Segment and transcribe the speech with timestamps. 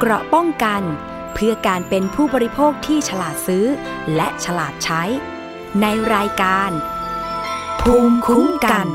[0.00, 0.82] เกราะป้องกัน
[1.34, 3.64] เพื่อการเป็นผู้บริโภคที่ฉลาดซื้อ
[4.14, 5.02] และฉลาดใช้
[5.80, 6.70] ในรายการ
[7.80, 8.88] ภูมิคุ้มกัน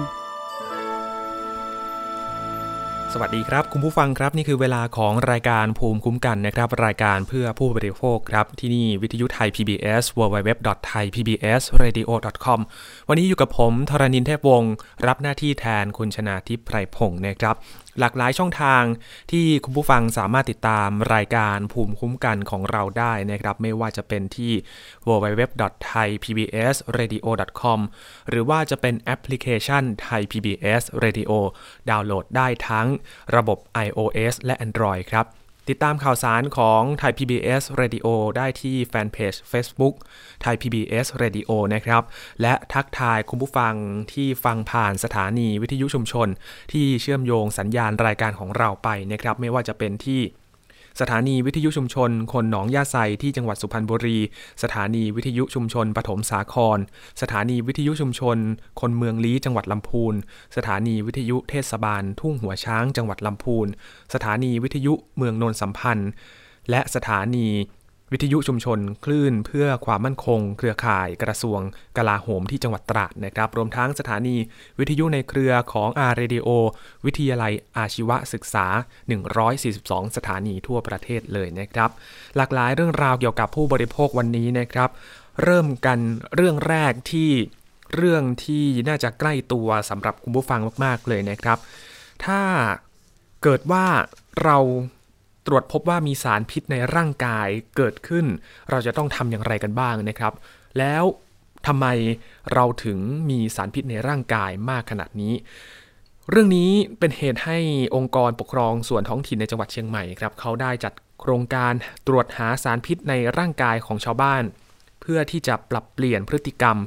[3.13, 12.59] สวัสดีครับ คุณผู้ฟังครับนี่คือเวลาของรายการภูมิคุ้มกันนะครับ รายการเพื่อผู้บริโภคครับ ที่นี่วิทยุไทย PBS www.thaipbsradio.com
[13.09, 14.73] วันนี้อยู่กับผมธรณินเทพวงศ์
[15.07, 17.55] รับหน้าที่แทนคุณชนาทิพไพรพงศ์นะครับ
[17.99, 18.83] หลากหลายช่องทาง
[19.31, 24.53] ที่คุณผู้ฟังสามารถติดตามรายการภูมิคุ้มกันของเราได้นะครับ ไม่ว่าจะเป็นที่
[25.07, 27.79] www.thaipbsradio.com
[28.29, 31.31] หรือว่าจะเป็นแอปพลิเคชัน Thai PBS Radio
[31.89, 32.87] ดาวน์โหลดได้ทั้ง
[33.35, 35.25] ระบบ iOS และ Android ครับ
[35.69, 39.95] ติดตามข่าวสารของไทย PBS Radio ได้ที่แฟนเพจ Facebook
[40.41, 42.03] ไทย PBS Radio นะครับ
[42.41, 43.73] และทักทายคุณผู้ฟัง
[44.13, 46.27] ที่ฟังผ่านสถานีวิทยุชุมชน
[46.71, 50.21] ที่เชื่อมโยงสัญญาณรายการของเราไปนะครับ ไม่ว่าจะเป็นที่
[50.99, 54.17] สถานีวิทยุชุมชน คนหนองยาไซที่จังหวัดสุพรรณบุรี
[54.63, 56.79] สถานีวิทยุชุมชนปฐมสาคร
[57.21, 58.37] สถานีวิทยุชุมชน
[58.79, 60.13] คนเมืองลี้จังหวัดลำพูน
[60.55, 63.67] สถานีวิทยุเทศบาล ทุ่งหัวช้างจังหวัดลำพูน
[64.13, 66.09] สถานีวิทยุเมืองนนสัมพันธ์
[66.69, 67.47] และสถานี
[68.11, 71.59] วิทยุชุมชนคลื่นเพื่อความมั่นคง เครือข่ายกระทรวง
[71.97, 74.35] กลาโหมที่จังหวัดตราดนะครับ รวมทั้งสถานี
[74.79, 76.47] วิทยุในเครือของอาร์เรดิโอ
[77.05, 78.65] วิทยาลัยอาชีวศึกษา
[79.41, 81.89] 142 สถานีทั่วประเทศเลยนะครับ
[82.35, 84.89] หลากหลายเรื่องราวเกี่ยวกับผู้บริโภควันนี้นะครับ
[85.43, 85.99] เริ่มกัน
[86.35, 87.31] เรื่องแรกที่
[87.95, 91.57] เรื่องที่น่าจะใกล้ตัวสำหรับคุณผู้ฟังมาก ๆ เลยนะครับ
[92.25, 92.41] ถ้า
[93.43, 93.85] เกิดว่า
[94.43, 94.57] เรา
[95.49, 98.25] ตรวจพบว่ามีสารพิษในร่างกายเกิดขึ้น
[98.69, 100.33] เราจะต้องทำอย่างไรกันบ้างนะครับ
[100.77, 101.03] แล้ว
[101.67, 101.85] ทำไม
[102.53, 105.33] เราถึงมีสารพิษในร่างกายมากขนาดนี้
[106.29, 107.57] เรื่องนี้เป็นเหตุให้
[107.95, 111.73] องค์กรปกครองส่วนท้องถิ่นในจังหวัดเชียงใหม่ครับเขาได้จัดโครงการ
[112.07, 114.43] ตรวจหาสารพิษในร่างกายของชาวบ้าน
[115.01, 116.77] เพื่อที่จะปรับเปลี่ยนพฤติกรรม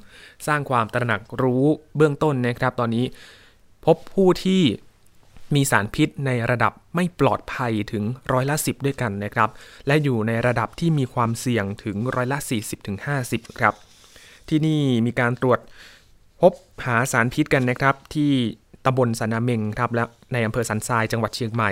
[0.46, 1.64] สร้างความตระหนักรู้
[1.96, 3.04] เบื้องต้นนะครับ ตอนนี้
[3.84, 4.62] พบผู้ที่
[5.54, 9.50] มีสารพิษในระดับไม่ปลอดภัยถึงร้อยละ 10 ด้วยกันนะครับ
[9.86, 12.38] และอยู่ในระดับที่มีความเสี่ยงถึงร้อยละ
[12.98, 13.74] 40-50 ครับ
[14.48, 15.60] ที่นี่มีการตรวจ
[16.40, 16.52] พบ
[16.86, 18.30] หาสารพิษกันนะครับที่
[18.84, 21.70] ตำบลสันนาเมงครับและในอำเภอสันทรายจังหวัดเชียงใหม่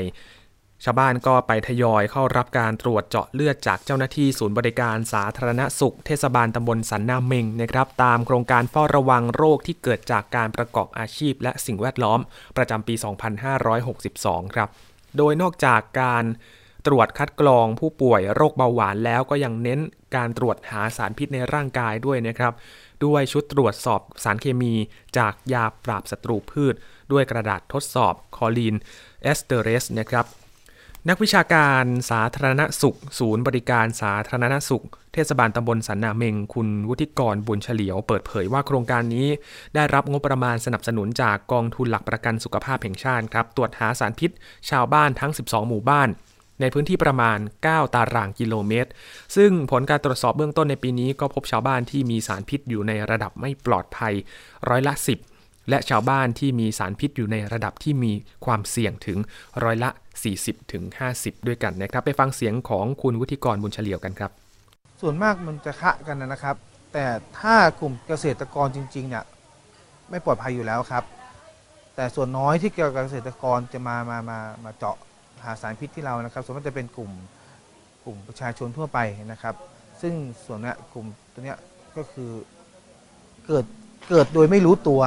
[0.84, 12.20] ชาวบ้านก็ไปทยอยเข้ารับการตรวจเจาะเลือดจากเจ้าหน้าที่ศูนย์บริการสาธารณสุข เทศบาลตำบลสันนาเมงนะครับ ตามโครงการเฝ้าระวังโรคที่เกิดจากการประกอบอาชีพ และสิ่งแวดล้อม
[12.56, 12.94] ประจำปี
[13.74, 14.68] 2562 ครับ
[15.16, 16.24] โดยนอกจากการ
[16.86, 19.80] ตรวจคัดกรองผู้ป่วยโรคเบาหวานแล้วก็ยังเน้น
[20.16, 22.52] การตรวจหาสารพิษในร่างกายด้วยนะครับ
[23.04, 24.74] ด้วยชุดตรวจสอบสารเคมี
[25.18, 26.74] จากยาปราบศัตรูพืช
[27.12, 28.74] ด้วยกระดาษทดสอบคอลีน
[29.22, 30.26] เอสเตอเรสนะครับ
[31.08, 39.28] นักวิชาการสาธารณสุข ศูนย์บริการสาธารณสุข เทศบาลตำบลสันนาเมง คุณวุฒิกรบุญเฉลียว เปิดเผยว่าโครงการนี้
[39.74, 44.30] ได้รับงบประมาณสนับสนุนจากกองทุนหลักประกันสุขภาพแห่งชาติครับ ตรวจหาสารพิษ
[44.70, 46.08] ชาวบ้านทั้ง 12 หมู่บ้าน
[46.60, 48.90] ในพื้นที่ประมาณ 9 ตารางกิโลเมตร
[49.36, 54.14] ซึ่งผลการตรวจสอบเบื้องต้นในปีนี้ก็พบชาวบ้านที่มีสารพิษอยู่ในระดับไม่ปลอดภัย
[54.68, 54.94] ร้อยละ
[55.32, 58.12] 10 และชาวบ้านที่มีสารพิษอยู่ในระดับที่มี
[58.44, 59.18] ความเสี่ยงถึง
[59.64, 64.30] ร้อยละ40-50 ด้วยกันนะครับ ไปฟังเสียงของคุณวุฒิกรบุญเฉลียวกันครับ
[65.00, 66.56] ส่วนมากมันจะคะกันนะครับ
[66.92, 67.06] แต่
[67.38, 69.24] ถ้ากลุ่มเกษตรกรจริงๆเนี่ย
[70.10, 71.04] ไม่ปลอดภัยอยู่แล้วครับ
[71.96, 74.96] แต่ส่วนน้อยที่เกี่ยวกับเกษตรกรจะมามามามาเจาะ
[75.44, 77.10] หาสารพิษที่เรานะครับ ส่วนมากจะเป็นกลุ่ม
[78.04, 78.98] กลุ่มประชาชนทั่วไป
[79.32, 79.54] นะครับ
[80.00, 81.58] ซึ่งส่วนนี้กลุ่มตัวเนี้ย
[81.96, 82.30] ก็คือ
[83.46, 83.64] เกิด
[84.08, 85.00] เกิดโดยไม่รู้ตัว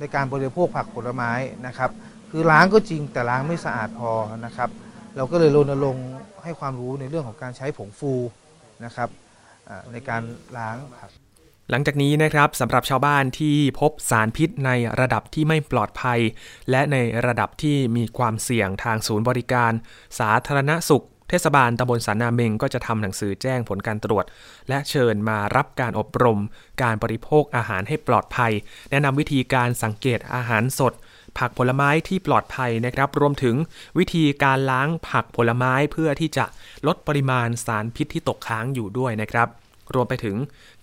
[0.00, 1.30] ในการบริโภคผักผลไม้
[1.66, 1.90] นะครับ
[2.34, 4.10] คือล้างก็จริงแต่ล้างไม่สะอาดพอ
[4.46, 4.70] นะครับ
[5.16, 6.08] เราก็เลยรณรงค์
[6.44, 8.12] ให้ความรู้ในเรื่องของการใช้ผงฟู
[8.84, 9.08] นะครับ
[9.92, 10.22] ในการ
[10.56, 11.10] ล้างผัก
[11.70, 16.20] หลังจากนี้นะครับสำหรับชาวบ้านที่พบสารพิษในระดับที่ไม่ปลอดภัย
[16.70, 19.72] และในระดับที่มีความเสี่ยงทางศูนย์บริการ
[20.18, 24.24] สาธารณสุข เทศบาลตำบลสันนาเมงก็จะทำหนังสือแจ้งผลการตรวจ
[24.68, 26.40] และเชิญมารับการอบรม
[26.82, 28.52] การบริโภคอาหารให้ปลอดภัย
[28.90, 30.92] แนะนำวิธีการสังเกตอาหารสด
[31.38, 33.56] ผักผลไม้ที่ปลอดภัยนะครับ รวมถึง
[33.98, 36.44] วิธีการล้างผักผลไม้เพื่อที่จะ
[36.86, 39.48] ลดปริมาณสารพิษที่ตกค้างอยู่ด้วยนะครับ
[39.94, 40.36] รวมไปถึง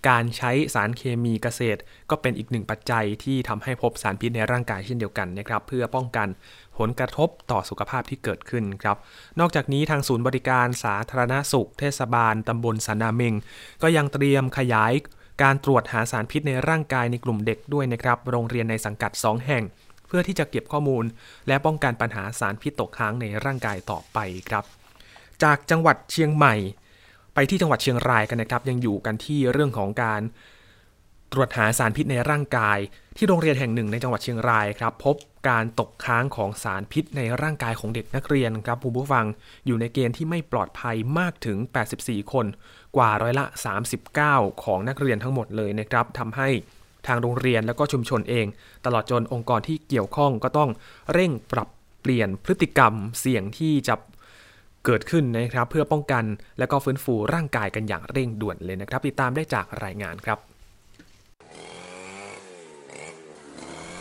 [0.07, 1.79] การใช้สารเคมีเกษตร
[2.09, 6.27] ก็เป็นอีกหนึ่งปัจจัยที่ทำให้พบสารพิษในร่างกายเช่นเดียวกันนะครับ เพื่อป้องกัน
[6.77, 8.97] ผลกระทบต่อสุขภาพที่เกิดขึ้นครับ
[9.39, 13.33] นอกจากนี้ทางศูนย์บริการสาธารณสุข เทศบาลตำบลสันนาเมง
[13.81, 14.93] ก็ยังเตรียมขยาย
[15.43, 19.63] การตรวจหาสารพิษในร่างกายในกลุ่มเด็กด้วยนะครับ โรงเรียนในสังกัด 2 แห่ง
[20.09, 21.05] เพื่อที่จะเก็บข้อมูล
[21.47, 24.17] และป้องกันปัญหาสารพิษตกค้างในร่างกายต่อไป
[24.49, 24.63] ครับ
[25.43, 26.55] จากจังหวัดเชียงใหม่
[27.33, 30.21] ไปที่จังหวัดเชียงรายกันนะครับ ยังอยู่กันที่เรื่องของการ
[31.33, 32.77] ตรวจหาสารพิษในร่างกาย
[33.17, 35.15] ที่โรงเรียนแห่งหนึ่งในจังหวัดเชียงรายครับ พบ
[35.49, 39.25] การตกค้างของสารพิษในร่างกายของเด็กนักเรียนครับผู้ฟัง
[39.65, 41.57] อยู่ในเกณฑ์ที่ไม่ปลอดภัยมากถึง
[41.95, 42.45] 84 คน
[42.97, 43.45] กว่าร้อยละ
[44.05, 46.49] 39 ของนักเรียนทั้งหมดเลยนะครับทำให้
[47.07, 48.45] ทางโรงเรียนและก็ชุมชนเอง
[48.85, 50.69] ตลอดจนองค์กรที่เกี่ยวข้องก็ต้อง
[51.13, 51.69] เร่งปรับ
[52.01, 53.95] เปลี่ยนพฤติกรรมเสี่ยงที่จะ
[54.85, 56.23] เกิดขึ้นนะครับ เพื่อป้องกัน
[56.59, 60.39] และก็ฟื้นฟูร่างกายกันอย่างเร่งด่วนเลยนะครับ ติดตามได้จากรายงานครับ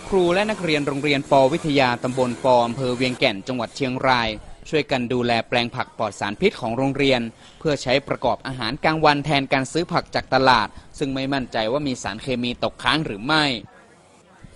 [0.08, 4.28] ครูและนักเรียนโรงเรียนปวิทยาตำบลปอำเภอเวียงแก่นจังหวัดเชียงราย
[4.70, 7.20] ช่วยกันดูแลแปลงผักปลอดสารพิษของโรงเรียน
[7.58, 10.68] เพื่อใช้ประกอบอาหารกลางวันแทนการซื้อผักจากตลาด
[10.98, 13.44] ซึ่งไม่มั่นใจว่ามีสารเคมีตกค้างหรือไม่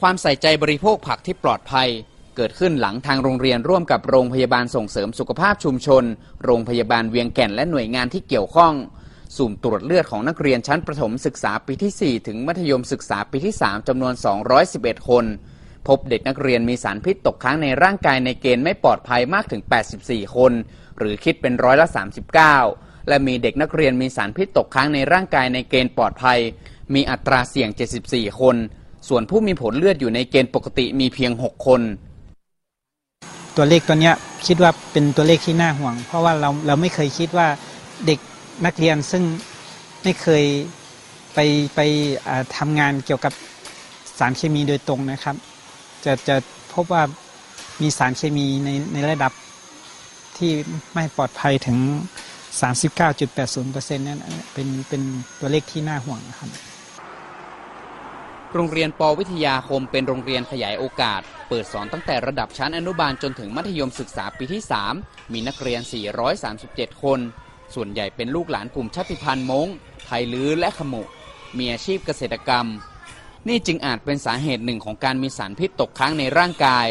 [0.01, 1.89] ความใส่ใจบริโภคผักที่ปลอดภัย
[2.37, 6.05] เกิดขึ้นหลังทางโรงเรียนร่วมกับโรงพยาบาลส่งเสริมสุขภาพชุมชน
[6.45, 8.75] โรงพยาบาลเวียงแก่นและหน่วยงานที่เกี่ยวข้อง
[9.37, 14.15] สุ่มตรวจเลือดของนักเรียนชั้นประถมศึกษาปีที่ 4 ถึงมัธยมศึกษาปีที่ 3จำนวน
[14.61, 15.25] 211 คน
[15.89, 19.63] พบเด็กนักเรียนมีสารพิษตกค้างในร่างกายในเกณฑ์ไม่ปลอดภัยมากถึง
[19.99, 20.53] 84 คน
[20.99, 21.89] หรือคิดเป็นร้อยละ
[22.49, 26.39] 39 และมีเด็กนักเรียนมีสารพิษตกค้างในร่างกายในเกณฑ์ปลอดภัย
[26.95, 27.69] มีอัตราเสี่ยง
[28.05, 28.57] 74 คน
[29.09, 31.81] ส่วนผู้มีผลเลือดอยู่ในเกณฑ์ปกติมีเพียง 6 คน
[33.57, 34.13] ตัวเลขตัวนี้
[34.47, 37.49] คิดว่าเป็นตัวเลขที่น่าห่วง เพราะว่าเราเราไม่เคยคิดว่า
[38.07, 38.19] เด็ก
[38.67, 39.23] นักเรียนซึ่ง
[40.03, 40.45] ไม่เคย
[41.35, 41.39] ไป
[41.75, 41.81] ไป
[42.57, 43.33] ทำงานเกี่ยวกับ
[44.19, 45.37] สารเคมีโดยตรงนะครับ
[46.05, 46.37] จะจะ
[46.75, 47.03] พบว่า
[47.83, 49.33] มีสารเคมีในในระดับ
[50.39, 50.53] ที่
[50.95, 51.79] ไม่ปลอดภัยถึง
[52.63, 54.21] 39.80%นั่น
[54.53, 55.03] เป็นเป็น
[55.41, 56.49] ตัวเลขที่น่าห่วงนะครับ
[58.55, 64.63] โรงเรียนปวิทยาคมเป็นโรงเรียนขยายโอกาส เปิดสอนตั้งแต่ระดับชั้นอนุบาลจนถึงมัธยมศึกษาปีที่
[64.97, 65.81] 3 มีนักเรียน
[66.43, 67.19] 437 คน
[67.75, 69.67] ส่วนใหญ่เป็นลูกหลานกลุ่มชาติพันธุ์มง
[70.07, 71.03] ไทยลื้อและขมุ
[71.59, 72.67] มีอาชีพเกษตรกรรม
[73.49, 76.87] นี่จึงอาจเป็นสาเหตุหนึ่งของการมีสารพิษตกค้างในร่างกาย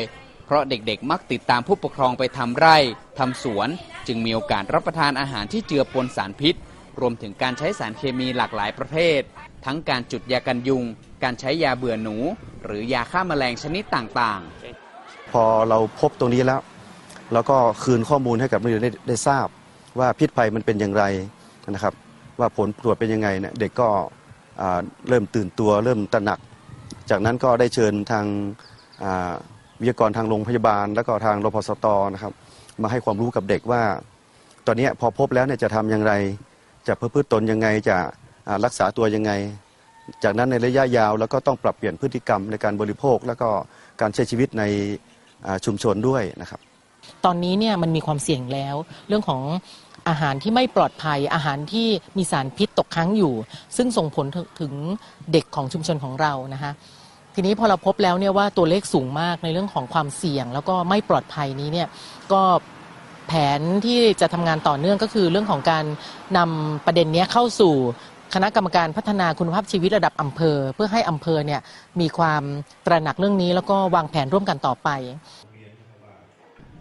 [0.45, 2.77] เพราะเด็กๆ มักติดตามผู้ปกครองไปทำไร่
[3.19, 3.69] ทำสวน
[4.07, 6.56] จึงมีโอกาสรับประทานอาหารที่เจือปนสารพิษ
[7.00, 9.21] รวมถึงการใช้สารเคมีหลากหลายประเภท
[9.65, 10.83] ทั้งการจุดยากันยุง
[11.24, 12.15] การใช้ยาเบื่อหนู
[12.65, 16.62] หรือยาฆ่าแมลงชนิดต่างๆ พอเราพบตรงนี้แล้ว
[17.33, 19.48] เราก็คืนข้อมูลให้กับนักเรียนได้ทราบ
[20.00, 21.03] ว่าพิษภัยมันเป็นอย่างไร
[21.69, 21.94] นะครับ
[22.39, 23.88] ว่าผลตรวจเป็นยังไงเนี่ยเด็กก็
[25.09, 26.39] เริ่มตื่นตัวเริ่มตระหนัก
[27.09, 28.25] จากนั้นก็ได้เชิญทาง
[29.80, 32.33] วิทยากรทางโรงพยาบาล แล้วก็ทางรพสตนะครับ
[32.81, 33.83] มาให้ความรู้กับเด็กว่า
[34.68, 36.13] ตอนนี้พอพบแล้วเนี่ยจะทำอย่างไร
[36.88, 37.98] จะประพฤติตนยังไงจะ
[38.65, 39.31] รักษาตัวยังไง
[40.24, 43.50] จากนั้นในระยะยาวแล้วก็ต้องปรับเปลี่ยนพฤติกรรมในการบริโภค แล้วก็
[44.01, 44.63] การใช้ชีวิตใน
[45.65, 46.59] ชุมชนด้วยนะครับ
[47.25, 48.75] ตอนนี้เนี่ยมันมีความเสี่ยงแล้ว
[49.07, 49.42] เรื่องของ
[50.09, 51.88] อาหารที่ไม่ปลอดภัยอาหารที่
[52.18, 53.33] มีสารพิษตกค้างอยู่
[53.77, 54.25] ซึ่งส่งผล
[54.62, 54.74] ถึง
[55.31, 56.71] เด็กของชุมชนของเรานะคะ
[57.36, 61.88] ทีนี้พอเราพบแล้วเนี่ยว่าตัวเลขสูงมากในเรื่องของความเสี่ยง แล้วก็ไม่ปลอดภัยนี้เนี่ย
[62.31, 62.42] ก็
[63.27, 65.86] แผนที่จะทำงานต่อเนื่องก็คือเรื่องของการ
[66.38, 67.75] นำประเด็นนี้เข้าสู่
[68.33, 71.62] คณะกรรมการพัฒนาคุณภาพชีวิตระดับอำเภอ เพื่อให้อำเภอเนี่ย
[72.00, 72.44] มีความ
[72.86, 74.89] ตระหนักเรื่องนี้แล้วก็วางแผนร่วมกันต่อไป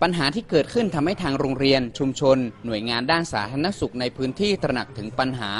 [0.02, 5.52] ปัญหาที่เกิดขึ้นทำให้ทางโรงเรียน ชุมชน หน่วยงานด้านสาธารณสุขในพื้นที่ตระหนักถึงปัญหา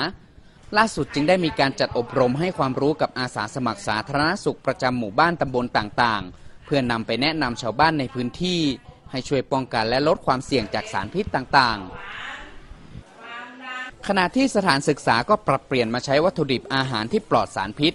[0.77, 8.61] ล่าสุดจึงได้มีการจัดอบรมให้ความรู้กับอาสาสมัครสาธารณสุขประจำหมู่บ้านตำบลต่างๆ เพื่อนำไปแนะนำชาวบ้านในพื้นที่
[9.11, 17.93] ให้ช่วยป้องกันและลดความเสี่ยงจากสารพิษต่างๆ ขณะที่สถานศึกษาก็ปรับเปลี่ยนมาใช้วัตถุดิบอาหารที่ปลอดสารพิษ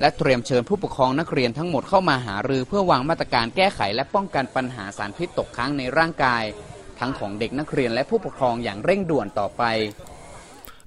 [0.00, 6.42] และเตรียมเชิญผู้ปกครองนักเรียนทั้งหมดเข้ามาหารือเพื่อวางมาตรการแก้ไขและป้องกันปัญหาสารพิษตกค้างในร่างกาย
[7.00, 9.62] ทั้งของเด็กนักเรียนและผู้ปกครองอย่างเร่งด่วนต่อไป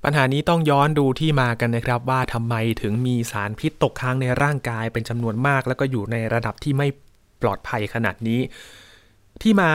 [0.04, 6.88] ปัญหานี้ต้องย้อนดูที่มากันนะครับว่าทำไมถึงมีสารพิษตกค้างในร่างกายเป็นจำนวนมาก แล้วก็อยู่ในระดับที่ไม่
[7.42, 8.40] ปลอดภัยขนาดนี้
[9.42, 9.72] ที่มา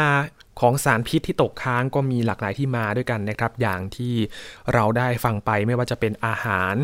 [0.60, 4.14] ของสารพิษที่ตกค้างก็มีหลากหลายที่มาด้วยกันนะครับ อย่างที่
[4.74, 6.74] เราได้ฟังไปไม่ว่าจะเป็นอาหาร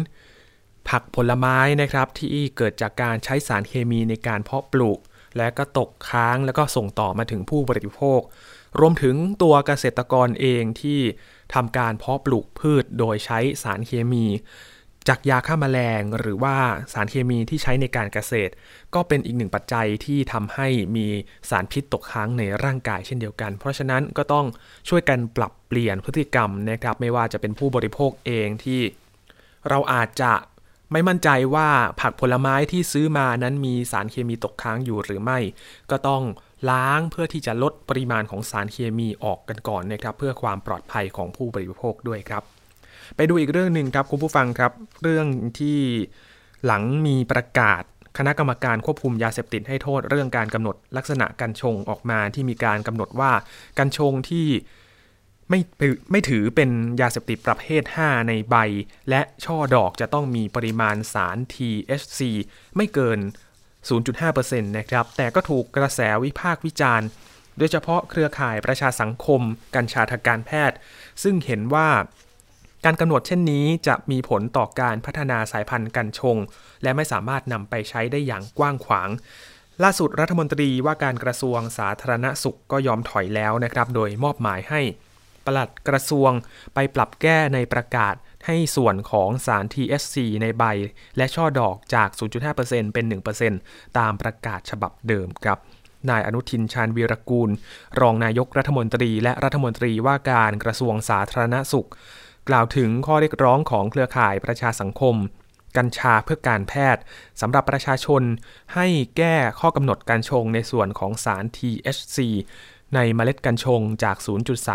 [0.89, 4.99] ผักผลไม้นะครับที่เกิดจากการใช้สารเคมีในการเพาะปลูก
[5.37, 8.21] และก็ตกค้างแล้วก็ส่งต่อมาถึงผู้บริโภค
[8.81, 11.01] รวมถึงตัวเกษตรกรเองที่
[11.55, 14.27] ทำการเพาะปลูกพืชโดยใช้สารเคมี
[15.09, 16.57] จากยาฆ่าแมลงหรือว่า
[16.93, 18.53] สารเคมีที่ใช้ในการเกษตร
[18.95, 21.07] ก็เป็นอีกหนึ่งปัจจัยที่ทำให้มี
[21.51, 24.47] สารพิษตกค้างในร่างกายเช่นเดียวกัน เพราะฉะนั้นก็ต้อง
[24.89, 28.81] ช่วยกันปรับเปลี่ยนพฤติกรรมนะครับ ไม่ว่าจะเป็นผู้บริโภคเองที่
[29.69, 30.33] เราอาจจะ
[30.93, 31.69] ไม่มั่นใจว่า
[32.01, 35.39] ผักผลไม้ที่ซื้อมานั้นมีสารเคมีตกค้างอยู่หรือไม่
[35.91, 36.23] ก็ต้อง
[36.71, 42.43] ล้างเพื่อที่จะลดปริมาณของสารเคมีออกกันก่อนนะครับเพื่อความปลอดภัยของผู้บริโภคด้วยครับ
[43.17, 44.73] ไปดูอีกเรื่องหนึ่งครับคุณผู้ฟังครับ
[45.03, 45.27] เรื่อง
[45.59, 45.79] ที่
[46.67, 47.83] หลังมีประกาศ
[48.19, 53.33] คณะกรรมการควบคุมยาเสพติดให้โทษเรื่องการกำหนดลักษณะกัญชงออกมาที่มีการกำหนดว่า
[53.79, 54.47] กัญชงที่
[55.53, 55.61] ไม่
[56.11, 58.57] ไม่ถือเป็นยาเสพติดประเภท 5 ในใบ
[59.11, 62.21] และช่อดอกจะต้องมีปริมาณสาร THC
[62.77, 63.19] ไม่เกิน
[63.99, 67.07] 0.5%นะครับ แต่ก็ถูกกระแสวิพากษ์วิจารณ์
[67.59, 69.41] โดยเฉพาะเครือข่ายประชาสังคม
[69.75, 70.77] กัญชาทางการแพทย์
[71.23, 71.89] ซึ่งเห็นว่า
[72.85, 76.37] การกำหนดเช่นนี้จะมีผลต่อการพัฒนาสายพันธุ์กัญชง
[76.83, 79.09] และไม่สามารถนำไปใช้ได้อย่างกว้างขวาง
[79.83, 84.81] ล่าสุดรัฐมนตรีว่าการกระทรวงสาธารณสุขก็ยอมถอยแล้วนะครับ โดยมอบหมายให้
[85.47, 86.31] ปลัดกระทรวง
[86.75, 88.15] ไปปรับแก้ในประกาศ
[88.47, 90.65] ให้ส่วนของสาร THC ในใบ
[91.17, 92.09] และช่อดอกจาก
[92.53, 93.05] 0.5%เป็น
[93.51, 95.59] 1%ตามประกาศฉบับเดิมครับ
[96.11, 97.51] นายอนุทินชาญวีรกูล
[98.01, 101.89] รองนายกรัฐมนตรี และรัฐมนตรีว่าการกระทรวงสาธารณสุข
[102.49, 105.17] กล่าวถึงข้อเรียกร้องของเครือข่ายประชาสังคม
[105.77, 107.03] กัญชาเพื่อการแพทย์
[107.41, 108.23] สำหรับประชาชน
[108.75, 112.19] ให้แก้ข้อกำหนดการชงในส่วนของสาร THC
[112.95, 114.17] ในเมล็ดกัญชงจาก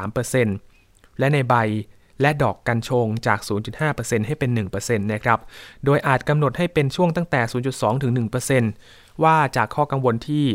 [0.10, 1.56] 0.3%และในใบ
[2.22, 3.40] และดอกกัญชงจาก
[3.84, 5.40] 0.5%ให้เป็น 1%นะครับ
[5.86, 7.42] โดยอาจกำหนดให้เป็นช่วงตั้งแต่
[7.74, 8.12] 0.2 ถึง
[8.68, 10.46] 1%ว่าจากข้อกังวลที่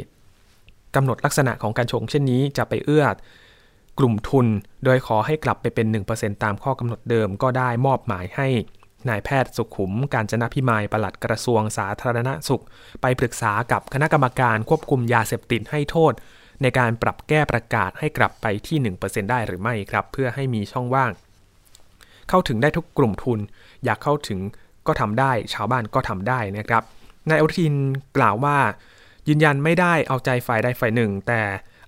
[0.94, 3.06] กำหนดลักษณะของกัญชงเช่นนี้จะไปเอื้อ
[3.98, 4.46] กลุ่มทุน
[4.84, 8.48] โดยขอให้กลับไปเป็น 1%ตามข้อกำหนดเดิมก็ได้มอบหมายให้
[9.08, 12.62] นายแพทย์สุขุม การจนะพิมายปลัดกระทรวงสาธารณสุข
[13.02, 16.12] ไปปรึกษากับคณะกรรมการควบคุมยาเสพติดให้โทษ
[16.62, 21.12] ในการปรับแก้ประกาศให้กลับไปที่ 1%ได้หรือไม่ครับ เพื่อให้มีช่องว่าง
[22.28, 23.40] เข้าถึงได้ทุกกลุ่มทุน
[23.84, 24.40] อยากเข้าถึง
[24.86, 26.82] ก็ทำได้ ชาวบ้านก็ทำได้นะครับ
[27.28, 27.74] นายอนุทิน
[28.16, 28.58] กล่าวว่า
[29.28, 31.42] ยืนยันไม่ได้เอาใจฝ่ายใดฝ่ายหนึ่ง แต่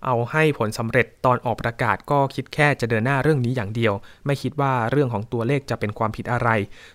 [0.05, 3.95] เอาให้ผลสำเร็จตอนออกประกาศก็คิดแค่จะเดินหน้าเรื่องนี้อย่างเดียว
[4.27, 6.49] ไม่คิดว่าเรื่องของตัวเลขจะเป็นความผิดอะไร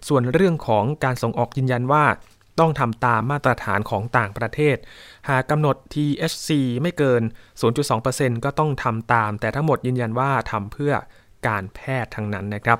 [0.07, 2.05] ส่วนเรื่องของการส่งออกยืนยันว่า
[2.59, 4.77] ต้องทำตามมาตรฐานของต่างประเทศ
[5.29, 6.49] หากกำหนด THC
[6.81, 7.21] ไม่เกิน
[7.83, 10.93] 0.2%ก็ต้องทำตาม แต่ทั้งหมดยืนยันว่าทำเพื่อ
[11.47, 12.79] การแพทย์ทั้งนั้นนะครับ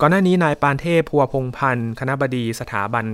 [0.00, 3.04] ก่อนหน้านี้นายปานเทพพัวพงพันธ์คณะบดีสถาบัน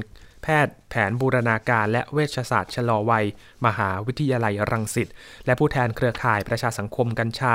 [0.42, 3.26] แพทย์แผนบูรณาการและเวชศาสตร์ชะลอวัย
[3.66, 5.08] มหาวิทยาลัยรังสิต
[5.46, 7.54] และผู้แทนเครือข่ายประชาสังคมกัญชา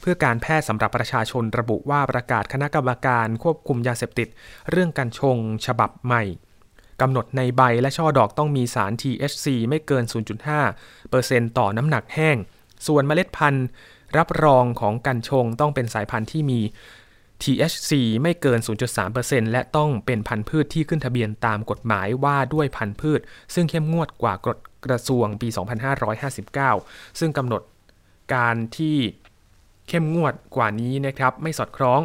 [0.00, 4.28] เพื่อการแพทย์สำหรับประชาชนระบุว่าประกาศคณะกรรมการควบคุมยาเสพติด
[4.70, 5.36] เรื่องกัญชง
[5.66, 6.22] ฉบับใหม่
[7.00, 10.04] กำหนดในใบและช่อดอกต้องมีสาร THC ไม่เกิน
[10.80, 12.36] 0.5%ต่อน้ำหนักแห้ง
[12.86, 13.66] ส่วนเมล็ดพันธุ์
[14.18, 16.60] รับรองของกัญชงต้องเป็นสายพันธุ์ที่มี
[17.42, 17.90] THC
[18.22, 18.58] ไม่เกิน
[19.04, 23.20] 0.3%และต้องเป็นพันธุ์พืชที่ขึ้นทะเบียนตามกฎหมายว่าด้วยพันธุ์พืช
[23.54, 25.48] ซึ่งเข้มงวดกว่ากฎกระทรวงปี
[26.54, 27.62] 2559 ซึ่งกำหนด
[28.34, 28.96] การที่
[29.88, 32.00] เข้มงวดกว่านี้นะครับ ไม่สอดคล้อง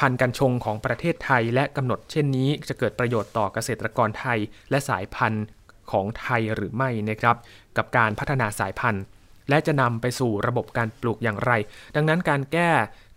[0.00, 4.38] พันธุ์กัญชงของประเทศไทยและกำหนดเช่นนี้จะเกิดประโยชน์ต่อเกษตรกรไทย
[4.70, 5.44] และสายพันธุ์
[5.90, 7.36] ของไทยหรือไม่นะครับ
[7.76, 9.02] กับการพัฒนาสายพันธุ์
[9.50, 11.52] และจะนำไปสู่ระบบการปลูกอย่างไร
[11.96, 12.70] ดังนั้นการแก้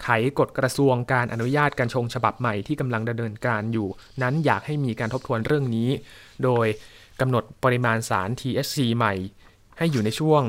[0.04, 3.88] ไขกฎกระทรวงการอนุญาตการชงฉบับใหม่ที่กำลังดำเนินการอยู่
[4.22, 5.90] นั้นอยากให้มีการทบทวนเรื่องนี้
[6.44, 6.68] โดย
[7.20, 9.14] กำหนดปริมาณสาร THC ใหม่
[9.78, 10.44] ให้อยู่ในช่วง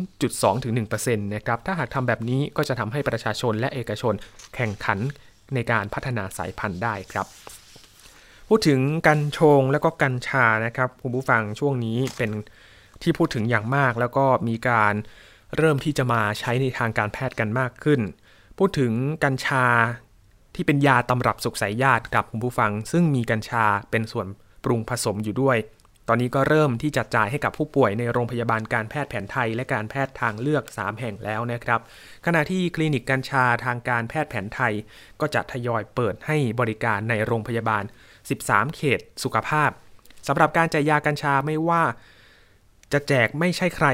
[0.00, 4.14] 0.2ถึง1%นะครับ ถ้าหากทำแบบนี้ก็จะทำให้ประชาชนและเอกชน
[4.54, 4.98] แข่งขัน
[5.54, 7.26] ในการพัฒนาสายพันธุ์ได้ครับ
[8.48, 12.30] พูดถึงกัญชงและก็กัญชานะครับคุณผู้ฟังช่วงนี้เป็น
[13.02, 14.94] ที่พูดถึงอย่างมาก แล้วก็มีการ
[15.56, 18.00] เริ่มที่จะมาใช้ในทางการแพทย์กันมากขึ้น
[18.58, 18.92] พูดถึง
[19.24, 19.66] กัญชา
[20.54, 24.26] ที่เป็นยาตำรับสุขสายญาติกับคุณผู้ฟัง ซึ่งมีกัญชาเป็นส่วน
[24.64, 25.56] ปรุงผสมอยู่ด้วย
[26.08, 31.80] ตอนนี้ก็เริ่มที่จะจ่ายให้กับผู้ป่วยในโรงพยาบาลการแพทย์แผนไทย และการแพทย์ทางเลือก 3 แห่งแล้วนะครับ
[32.26, 34.74] ขณะที่คลินิกกัญชาทางการแพทย์แผนไทย
[35.20, 37.84] ก็จะทยอยเปิดให้บริการในโรงพยาบาล
[38.30, 39.70] 13 เขตสุขภาพ
[40.28, 41.82] สำหรับการจ่ายยากัญชาไม่ว่า
[42.92, 43.88] จะแจกไม่ใช่ใคร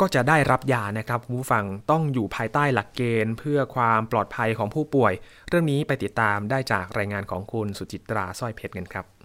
[0.00, 5.12] ก็จะได้รับยานะครับผู้ฟังต้องอยู่ภายใต้หลักเกณฑ์ เพื่อความปลอดภัยของผู้ป่วย
[5.48, 9.15] เรื่องนี้ไปติดตามได้จากรายงานของคุณสุจิตราสร้อยเพชรกันครับ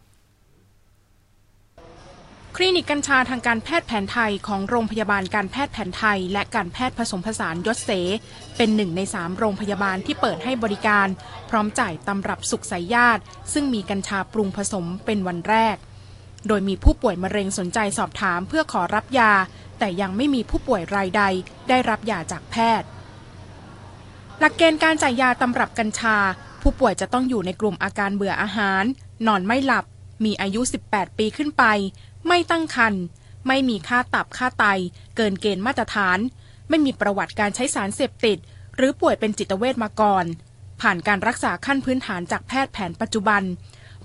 [2.55, 7.91] คลินิกกัญชาทางการแพทย์แผนไทยของโรงพยาบาลการแพทย์แผนไทย และการแพทย์ผสมผสานยศเส
[8.57, 11.07] เป็นหนึ่งในสามโรงพยาบาลที่เปิดให้บริการ
[11.49, 13.21] พร้อมจ่ายตำรับสุขสายญาติ
[13.53, 15.75] ซึ่งมีกัญชาปรุงผสมเป็นวันแรก
[16.47, 19.31] โดยมีผู้ป่วยมะเร็งสนใจสอบถามเพื่อขอรับยา
[19.79, 21.23] แต่ยังไม่มีผู้ป่วยรายใด
[21.69, 22.87] ได้รับยาจากแพทย์
[24.39, 26.17] หลักเกณฑ์การจ่ายยาตำรับกัญชา
[26.61, 28.83] ผู้ป่วยจะต้องอยู่ในกลุ่มอาการเบื่ออาหาร
[29.27, 29.85] นอนไม่หลับ
[30.25, 31.63] มีอายุ 18 ปีขึ้นไป
[32.27, 33.03] ไม่ตั้งครรภ์
[33.47, 34.65] ไม่มีค่าตับค่าไต
[35.15, 36.19] เกินเกณฑ์มาตรฐาน
[36.69, 38.37] ไม่มีประวัติการใช้สารเสพติด
[38.75, 40.25] หรือป่วยเป็นจิตเวชมาก่อน
[40.81, 43.43] ผ่านการรักษาขั้นพื้นฐานจากแพทย์แผนปัจจุบัน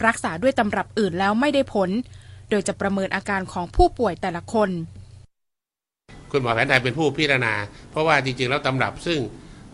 [0.07, 1.91] รักษาด้วยตำรับอื่นแล้วไม่ได้ผล
[2.51, 4.71] โดยจะประเมินอาการของผู้ป่วยแต่ละคน
[6.31, 7.55] คุณหมอแผนไทยเป็นผู้พิจารณา
[7.91, 9.19] เพราะว่าจริงๆแล้วตำรับซึ่ง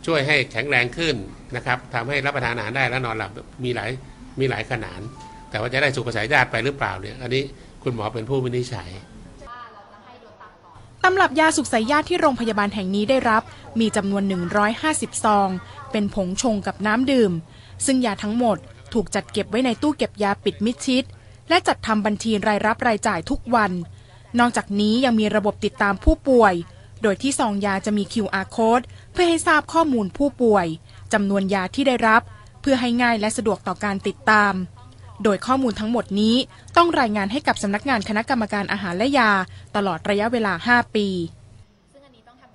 [0.07, 1.15] ช่วยให้แข็งแรงขึ้น
[1.57, 3.31] นะครับทำให้รับประทานอาหารได้และนอนหลับ
[3.65, 3.91] มีหลาย
[4.41, 5.01] มีหลายขนาด
[5.53, 7.43] แต่ว่าจะได้สุขสายญาติไปหรือเปล่าเนี่ยอันนี้
[7.83, 8.91] คุณหมอเป็นผู้วินิจฉัย
[11.03, 13.43] ตำรับยาสุขสายญาติที่โรงพยาบาลแห่งนี้ได้รับ
[13.81, 14.23] มีจำนวน
[14.73, 15.49] 150 ซอง
[15.93, 17.33] เป็นผงชงกับน้ำดื่ม
[17.87, 18.59] ซึ่งยาทั้งหมด
[18.93, 21.05] ถูกจัดเก็บไว้ในตู้เก็บยาปิดมิดชิด
[21.49, 23.73] และจัดทำบัญชีรายรับรายจ่ายทุกวัน
[24.39, 26.55] นอกจากนี้ยังมีระบบติดตามผู้ป่วย
[27.03, 30.67] โดยที่ซองยาจะมี QR code เพื่อให้ทราบข้อมูลผู้ป่วย
[31.13, 32.23] จำนวนยาที่ได้รับ
[32.61, 34.55] เพื่อให้ง่ายและสะดวกต่อการติดตาม
[35.25, 36.37] โดยข้อมูลทั้งหมดนี้
[36.77, 39.31] ต้องรายงานให้กับสำนักงานคณะกรรมการอาหารและยา
[39.77, 41.07] ตลอดระยะเวลา 5 ปี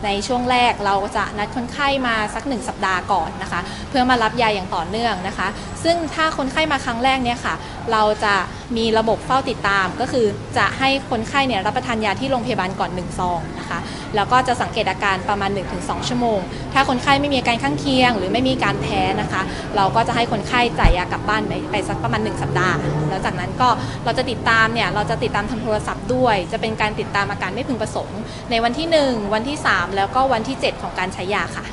[0.06, 5.48] ในช่วงแรกเราจะนัดคนไข้มาสักหนึ่งสัปดาห์ก่อนนะคะ เพื่อมารับยาอย่างต่อเนื่องนะคะ
[5.84, 7.54] ซึ่งถ้าคนไข้มาครั้งแรกเนี่ยค่ะ
[7.92, 8.34] เราจะ
[8.78, 10.26] มีระบบเฝ้าติดตาม ก็คือ
[10.58, 13.80] จะให้คนไข้เนี่ยรับประทานยาที่โรงพยาบาลก่อน1ซองนะคะ
[14.16, 15.50] แล้วก็จะสังเกตอาการประมาณ
[15.80, 16.40] 1-2 ชั่วโมง
[16.74, 19.42] ถ้าคนไข้ไม่มีอาการข้างเคียง หรือไม่มีการแพ้นะคะ
[19.76, 22.76] เราก็จะให้คนไข้จ่ายยากลับบ้านไปไปสักประมาณ 1 สัปดาห์
[23.10, 23.70] แล้วจากนั้นก็
[24.06, 28.20] เราจะติดตามเนี่ยเราจะติดตามทางโทรศัพท์ด้วย จะเป็นการติดตามอาการไม่พึงประสงค์
[28.52, 31.68] ในวันที่ 1 วันที่ 3แล้วก็วันที่ 7 ของการใช้ยาค่ะ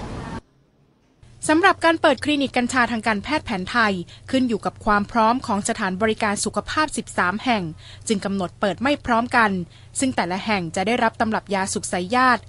[1.49, 3.95] สำหรับการเปิดคลินิกกัญชาทางการแพทย์แผนไทย
[4.31, 7.63] ขึ้นอยู่กับความพร้อมของสถานบริการสุขภาพ 13 แห่ง
[8.09, 9.51] จึงกำหนดเปิดไม่พร้อมกัน
[9.99, 12.43] ซึ่งแต่ละแห่งจะได้รับตำรับยาสุขสายญาติ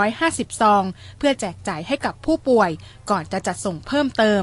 [0.00, 0.84] 150 ซอง
[1.18, 2.70] เพื่อแจกจ่ายให้กับผู้ป่วย
[3.10, 4.42] ก่อนจะจัดส่งเพิ่มเติม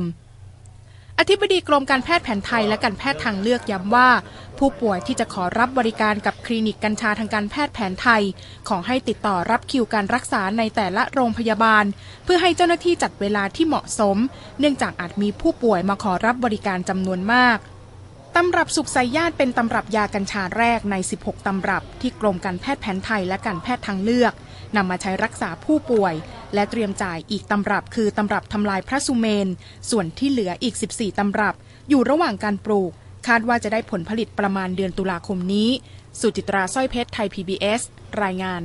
[1.20, 4.10] อธิบดีกรมการแพทย์แผนไทยและการแพทย์ทางเลือกย้ำว่า
[4.58, 8.24] ผู้ป่วยที่จะขอรับบริการกับคลินิกกัญชาทางการแพทย์แผนไทย
[8.70, 11.86] ขอให้ติดต่อรับคิวการรักษาในแต่ละโรงพยาบาล
[12.24, 14.18] เพื่อให้เจ้าหน้าที่จัดเวลาที่เหมาะสม
[14.60, 17.58] เนื่องจากอาจมีผู้ป่วยมาขอรับบริการจำนวนมาก
[18.36, 24.34] ตำรับสุขไสยญาติเป็นตำรับยากัญชาแรกใน 16 ตำรับที่กรมการแพทย์แผนไทยและการแพทย์ทางเลือก
[24.76, 26.14] นำมาใช้รักษาผู้ป่วย
[26.54, 29.48] และเตรียมจ่ายอีกตำรับคือตำรับทำลายพระสุเมน
[29.90, 31.56] ส่วนที่เหลืออีก 14 ตำรับ
[31.90, 32.92] อยู่ระหว่างการปลูก
[33.28, 35.70] คาดว่าจะได้ผลผลิตประมาณเดือนตุลาคมนี้
[36.20, 37.82] สุจิตราสร้อยเพชรไทย PBS
[38.24, 38.64] รายงาน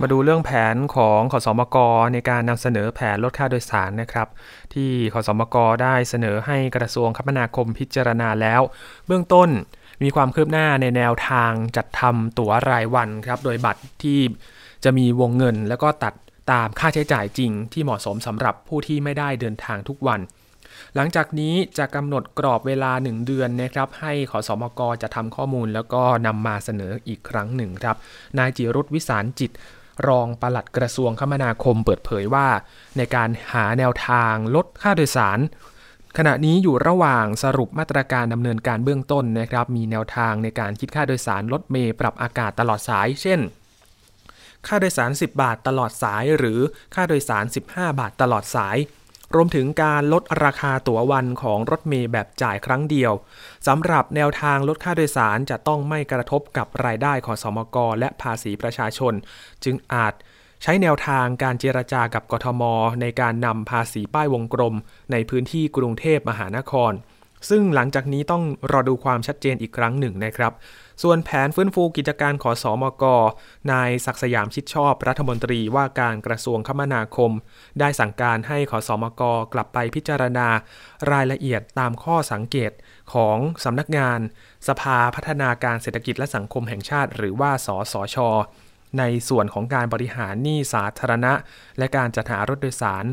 [0.00, 1.76] มาดูเรื่องแผนของขอสอมก
[2.12, 4.28] ในการนำเสนอแผนลดค่าโดยสารนะครับ
[4.74, 8.60] ที่ขอสอมกได้เสนอให้กระทรวงคมนาคมพิจารณาแล้ว
[9.06, 9.48] เบื้องต้น
[10.02, 14.18] มีความคืบหน้าในแนวทางจัดทำตั๋วรายวันครับ โดยบัตรที่
[14.84, 16.14] จะมีวงเงินแล้วก็ตัด
[16.52, 20.20] ตามค่าใช้จ่ายจริงที่เหมาะสมสำหรับผู้ที่ไม่ได้เดินทางทุกวัน
[20.94, 27.96] หลังจากนี้จะกำหนดกรอบเวลา 1 เดือนนะครับ ให้ขอสอมกจะทำข้อมูลแล้วก็นำมาเสนออีกครั้งหนึ่งครับ
[28.38, 29.50] นายจิรุธวิสารจิต
[30.06, 32.48] รองปลัดกระทรวงคมนาคมเปิดเผยว่า
[32.96, 35.38] ในการหาแนวทางลดค่าโดยสาร
[36.18, 43.40] ขณะนี้อยู่ระหว่างสรุปมาตรการดำเนินการเบื้องต้นนะครับ มีแนวทางในการคิดค่าโดยสารลดเมย์ปรับอากาศตลอดสาย เช่น
[44.66, 46.60] ค่าโดยสาร 10 บาทตลอดสาย หรือ
[46.94, 48.78] ค่าโดยสาร 15 บาทตลอดสาย
[49.34, 53.12] รวมถึงการลดราคาตั๋ววันของรถเมย์แบบจ่ายครั้งเดียว
[53.66, 59.14] สำหรับแนวทางลดค่าโดยสารจะต้องไม่กระทบกับรายได้ของสมกและภาษีประชาชน
[59.64, 60.14] จึงอาจ
[60.62, 62.62] ใช้แนวทางการเจรจากับกทม
[63.00, 64.74] ในการนำภาษีป้ายวงกลม
[65.12, 66.92] ในพื้นที่กรุงเทพมหานคร
[67.50, 70.52] ซึ่งหลังจากนี้ต้องรอดูความชัดเจนอีกครั้งหนึ่งนะครับ
[71.02, 73.04] ส่วนแผนฟื้นฟูกิจการขอสอมก
[73.72, 77.32] นายศักสยามชิดชอบรัฐมนตรีว่าการกระทรวงคมนาคม
[77.80, 80.48] ได้สั่งการให้ขอสอมก กลับไปพิจารณา
[81.12, 82.72] รายละเอียดตามข้อสังเกต
[83.14, 84.20] ของสำนักงาน
[84.68, 88.16] สภาพัฒนาการเศรษฐกิจและสังคมแห่งชาติ หรือว่าสสช
[88.98, 91.32] ในส่วนของการบริหารหนี้สาธารณะ
[91.78, 93.04] และการจัดหารถโดยสาร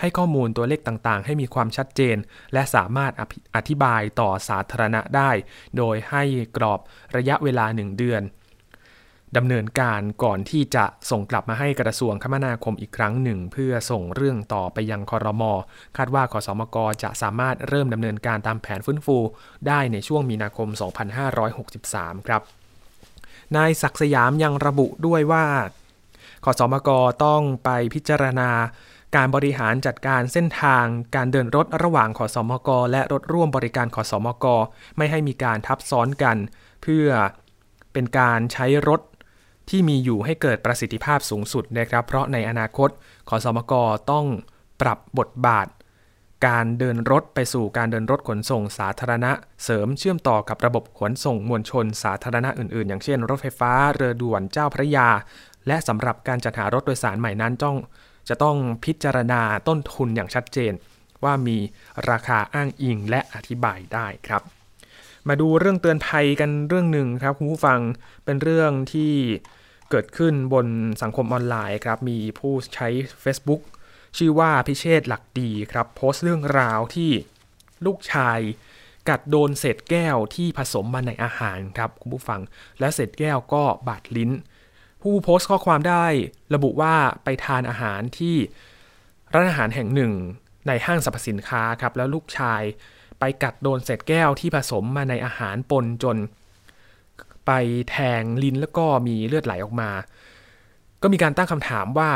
[0.00, 2.16] ให้ข้อมูลตัวเลขต่างๆ ให้มีความชัดเจน
[2.52, 3.12] และสามารถ
[3.56, 5.30] อธิบายต่อสาธารณะได้
[5.76, 6.22] โดยให้
[6.56, 6.80] กรอบ
[7.16, 8.22] ระยะเวลา 1 เดือน
[9.36, 15.52] ดำเนินการก่อนที่จะส่งกลับมาให้กระทรวงคมนาคมอีกครั้งหนึ่ง เพื่อส่งเรื่องต่อไปยังคอรมอ
[15.96, 19.18] คาดว่าขอสมกจะสามารถเริ่มดำเนินการตามแผนฟื้นฟู
[19.66, 20.68] ได้ในช่วงมีนาคม
[21.48, 22.42] 2563 ครับ
[23.56, 25.46] นายศักสยามยังระบุด้วยว่า
[26.44, 26.90] ขอสมก
[27.24, 28.50] ต้องไปพิจารณา
[29.16, 30.84] การบริหารจัดการเส้นทาง
[31.16, 34.46] การเดินรถระหว่างขอสมก และรถร่วมบริการขอสมก
[34.96, 36.36] ไม่ให้มีการทับซ้อนกัน
[36.82, 37.08] เพื่อ
[37.92, 39.00] เป็นการใช้รถ
[39.70, 42.88] ที่มีอยู่ให้เกิดประสิทธิภาพสูงสุดนะครับ เพราะในอนาคต
[43.28, 43.72] ขอสมก
[44.10, 44.26] ต้อง
[44.80, 45.68] ปรับบทบาท
[46.46, 49.32] การเดินรถไปสู่การเดินรถขนส่งสาธารณะ
[49.64, 55.08] เสริมเชื่อมต่อกับระบบขนส่งมวลชนสาธารณะอื่นๆ อย่างเช่น รถไฟฟ้าเรือด่วนเจ้าพระยา
[55.66, 57.76] และสำหรับการจัดหารถโดยสารใหม่นั้นต้อง
[58.28, 60.72] จะต้องพิจารณาต้นทุนอย่างชัดเจน
[61.24, 61.56] ว่ามี
[62.10, 64.42] ราคาอ้างอิงและอธิบายได้ครับ
[65.28, 67.80] มาดูเรื่องเตือนภัยกันเรื่องหนึ่งครับคุณผู้ฟัง
[68.24, 69.12] เป็นเรื่องที่
[69.90, 70.66] เกิดขึ้นบน
[71.02, 72.88] สังคมออนไลน์ครับมีผู้ใช้
[73.22, 73.62] Facebook
[74.16, 77.10] ชื่อว่าพิเชษหลักดีครับ โพสต์เรื่องราวที่
[77.86, 78.38] ลูกชาย
[79.08, 82.40] กัดโดนเศษแก้วที่ผสมมาในอาหารครับคุณผู้ฟัง
[82.80, 84.30] และเศษแก้วก็บาดลิ้น
[85.02, 86.06] ผู้โพสต์ข้อความได้
[86.54, 88.36] ระบุว่าไปทานอาหารที่
[89.32, 90.12] ร้านอาหารแห่งหนึ่ง
[90.66, 92.62] ในห้างสรรพสินค้าครับ แล้วลูกชาย
[93.18, 96.16] ไปกัดโดนเศษแก้วที่ผสมมาในอาหารปนจน
[97.46, 97.50] ไป
[97.90, 99.90] แทงลิ้นแล้วก็มีเลือดไหลออกมา
[101.02, 102.10] ก็มีการตั้งคำถามว่า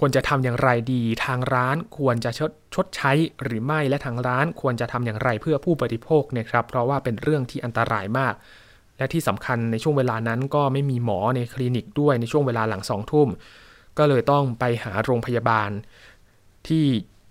[0.00, 8.34] ควรจะทำอย่างไรดีทางร้านควรจะชดชดใช้หรือไม่และทางร้านควรจะทำอย่างไรเพื่อผู้บริโภคเนี่ยครับ เพราะว่าเป็นเรื่องที่อันตรายมาก
[9.02, 13.28] และที่สำคัญในช่วงเวลานั้นก็ไม่มีหมอในคลินิกด้วยในช่วงเวลาหลังสองทุ่ม
[13.98, 15.70] ก็เลยต้องไปหาโรงพยาบาล
[16.68, 16.84] ที่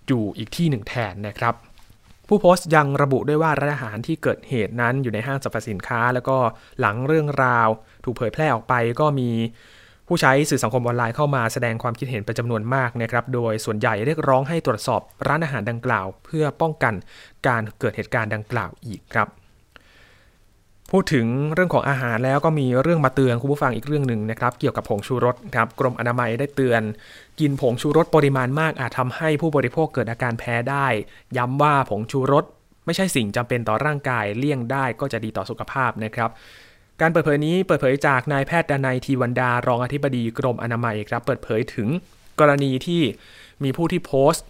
[0.08, 1.54] อยู่อีกที่หนึ่งแทนนะครับ
[2.28, 6.38] ผู้โพสต์ยังระบุด้วยว่าร้านอาหารที่เกิดเหตุนั้นอยู่ในห้างสรรพสินค้า แล้วก็
[6.80, 7.68] หลังเรื่องราว
[8.04, 9.30] ถูกเผยแพร่ออกไปก็มี
[10.08, 16.94] ผู้ใช้สื่อสังคมออนไลน์เข้ามาแสดงความคิดเห็นเป็นจำนวนมากนะครับ โดยส่วนใหญ่เรียกร้องให้ตรวจสอบร้านอาหารดังกล่าว เพื่อป้องกัน
[17.48, 19.28] การเกิดเหตุการณ์ดังกล่าวอีกครับ
[20.92, 26.82] พูดถึงเรื่องของอาหารแล้วก็มีเรื่องมาเตือนคุณผู้ฟังอีกเรื่องหนึ่งนะครับ เกี่ยวกับผงชูรสครับกรมอนามัยได้เตือน
[27.40, 30.88] กินผงชูรสปริมาณมากอาจทำให้ผู้บริโภคเกิดอาการแพ้ได้
[31.38, 32.46] ย้ำว่าผงชูรส
[32.86, 36.30] ไม่ใช่สิ่งจำเป็นต่อร่างกายเลี่ยงได้ก็จะดีต่อสุขภาพนะครับ
[37.02, 41.88] การเปิดเผยนี้เปิดเผยจากนายแพทย์ดนัยทีวันดารองอธิบดีกรมอนามัยครับ เปิดเผยถึง
[42.40, 43.02] กรณีที่
[43.64, 44.46] มีผู้ที่โพสต์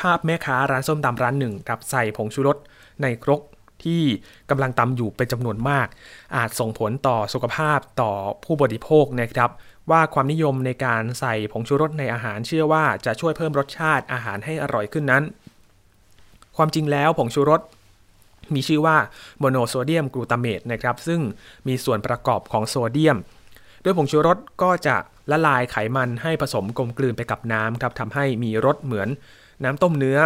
[0.00, 2.56] ภาพแม่ค้าร้านส้มตำร้านหนึ่งครับใส่ผงชูรส
[3.02, 3.40] ในครก
[3.84, 4.02] ที่
[4.50, 5.86] กำลังตำอยู่เป็นจำนวนมาก
[6.36, 8.12] อาจส่งผลต่อสุขภาพต่อ
[8.44, 9.50] ผู้บริโภคนะครับ
[9.90, 15.24] ว่าความนิยมในการใส่ผงชูรสในอาหารเชื่อว่าจะช่วยเพิ่มรสชาติอาหารให้อร่อยขึ้นนั้น
[16.56, 17.60] ความจริงแล้วผงชูรส
[18.54, 18.96] มีชื่อว่า
[19.38, 21.20] โมโนโซเดียมกลูตาเมตนะครับ ซึ่ง
[21.68, 23.16] มีส่วนประกอบของโซเดียม
[23.84, 24.96] ด้วยผงชูรสก็จะ
[25.30, 29.08] ละลายไขมันให้ผสมกลมกลืนไปกับน้ำครับทำให้มีรสเหมือน
[29.64, 30.18] น้ำต้มเนื้อ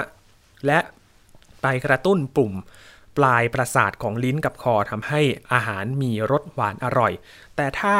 [0.66, 0.78] และ
[1.62, 2.52] ไปกระตุ้นปุ่ม
[3.16, 5.20] ปลายประสาทของลิ้นกับคอทำให้
[5.52, 7.12] อาหารมีรสหวานอร่อย
[7.56, 7.96] แต่ถ้า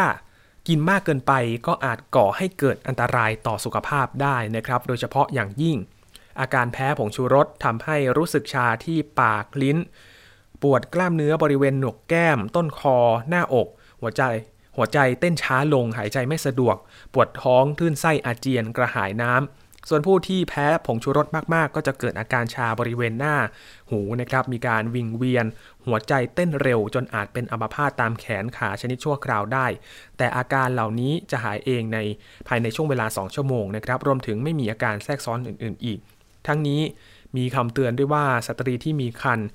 [0.69, 1.33] กินมากเกินไป
[1.67, 5.77] ก็อาจก่อให้เกิดอันตรายต่อสุขภาพได้นะครับ โดยเฉพาะอย่างยิ่ง
[6.41, 9.79] อาการแพ้ผงชูรสทำให้รู้สึกชาที่ปากลิ้น
[10.63, 12.99] ปวดกล้ามเนื้อบริเวณหนวกแก้ม ต้นคอ
[13.29, 13.69] หน้าอก
[14.01, 14.23] หัวใจ
[14.77, 16.77] หัวใจเต้นช้าลงหายใจไม่สะดวก
[17.13, 23.37] ปวดท้อง ทื่นไส้อาเจียนกระหายน้ำ ส่วนผู้ที่แพ้ผงชูรสมากๆ ก็จะเกิดอาการชาบริเวณหน้า
[23.91, 25.47] หูนะครับมีการวิงเวียน
[25.87, 29.67] หัวใจเต้นเร็วจนอาจเป็นอัมพาตตามแขนขาชนิดชั่วคราวได้
[30.19, 31.99] แต่อาการเหล่านี้จะหายเองใน
[32.49, 35.99] ภายในช่วงเวลา 2 ชั่วโมงนะครับรวมถึงไม่มีอาการแทรกซ้อนอื่น ๆ อีก
[36.47, 36.81] ทั้งนี้
[37.37, 39.49] มีคำเตือนด้วยว่าสตรีที่มีครรภ์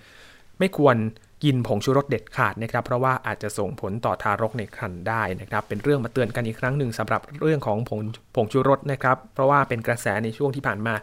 [0.60, 0.96] ไม่ควร
[1.44, 8.00] กินผงชูรสเด็ดขาดนะครับ เพราะว่าอาจจะส่งผลต่อทารกในครรภ์ได้นะครับ เป็นเรื่องมาเตือนกันอีกครั้งหนึ่งสำหรับเรื่องของผง
[8.36, 10.94] ผงชูรสนะครับ เพราะว่าเป็นกระแสในช่วงที่ผ่านมา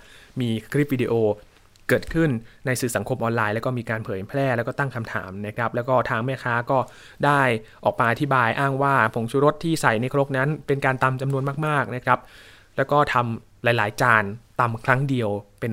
[0.40, 1.14] มีคลิปวิดีโอ
[1.88, 2.31] เกิดขึ้น
[2.66, 6.79] ในสื่อสังคมออนไลน์ แล้วก็มีการเผยแพร่แล้วก็ตั้งคำถามนะครับ แล้วก็ทางแม่ค้าก็
[7.25, 7.40] ได้
[7.85, 12.18] ออกมาอธิบายอ้างว่าผงชูรสที่ใส่ในครกนั้น เป็นการตำจำนวนมากๆนะครับ
[12.77, 14.25] แล้วก็ทำหลาย ๆ จาน
[14.61, 15.68] ตำครั้งเดียวเป็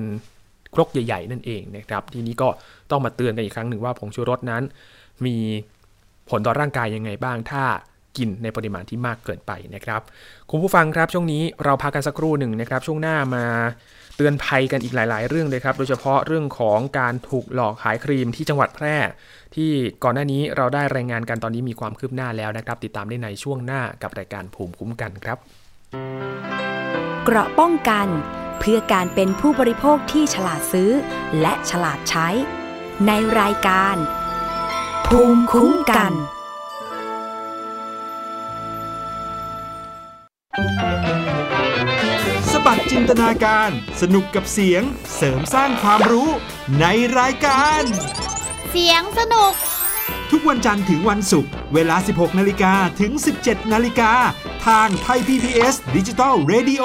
[0.74, 2.48] ครกใหญ่ ๆ นั่นเองนะครับ ทีนี้ก็
[2.90, 4.62] ต้องมาเตือนกันอีกครั้งหนึ่งว่าผงชูรสนั้น
[5.26, 5.36] มี
[6.30, 7.64] ผลต่อร่างกายยังไงบ้าง ถ้า
[8.16, 10.00] กินในปริมาณที่มากเกินไปนะครับ
[10.50, 13.44] คุณผู้ฟังครับช่วงนี้เราพักกันสักครู่หนึ่งนะครับ ช่วงหน้ามา
[14.16, 18.96] เตือนภัยกันอีกหลาย ๆ เรื่องเลยครับ โดยเฉพาะเรื่องของการถูกหลอกขายครีมที่จังหวัดแพร่
[19.54, 19.70] ที่
[20.04, 25.38] ก่อนหน้านี้เราได้รายงานกันตอนนี้มีความคืบหน้าแล้วนะครับ ติดตามได้ในช่วงหน้ากับรายการภูมิคุ้มกันครับ
[27.24, 28.08] เกราะป้องกัน
[28.58, 30.90] เพื่อการเป็นผู้บริโภคที่ฉลาดซื้อ
[31.40, 32.28] และฉลาดใช้
[33.06, 33.96] ในรายการ
[35.06, 36.12] ภูมิคุ้มกัน
[42.50, 44.82] สบัดจินตนาการ สนุกกับเสียง
[45.16, 46.28] เสริมสร้างความรู้
[46.80, 46.86] ใน
[47.18, 47.82] รายการ
[48.70, 49.52] เสียงสนุก
[50.30, 53.12] ทุกวันจันทร์ถึงวันศุกร์เวลา 16 นาฬิกาถึง
[53.42, 54.12] 17 นาฬิกา
[54.66, 56.84] ทางไทย PPS ดิจิตอล Radio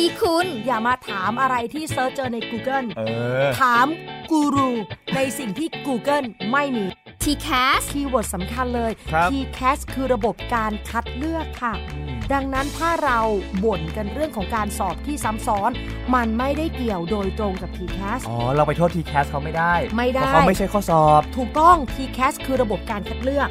[0.00, 3.02] ทีคุณอย่ามาถามอะไรที่ search เจอใน Google เอ
[3.44, 3.86] อถาม
[4.30, 4.70] กูรู
[5.14, 6.84] ในสิ่งที่ Google ไม่มี
[7.22, 11.74] TCAS keyword สำคัญเลย ครับ TCAS คือระบบการคัดเลือกค่ะ
[12.32, 13.18] ดังนั้นถ้าเรา
[13.64, 15.70] บ่นกันเรื่องของการสอบที่ซ้ำซ้อน
[16.14, 23.50] มันไม่ได้เกี่ยวโดยตรงกับ TCAS อ๋อ เราไปโทษทีแคสเขาไม่ได้ไม่ได้ เพราะเขาไม่ใช่ข้อสอบ ถูกต้อง TCAS คือระบบการคัดเลือก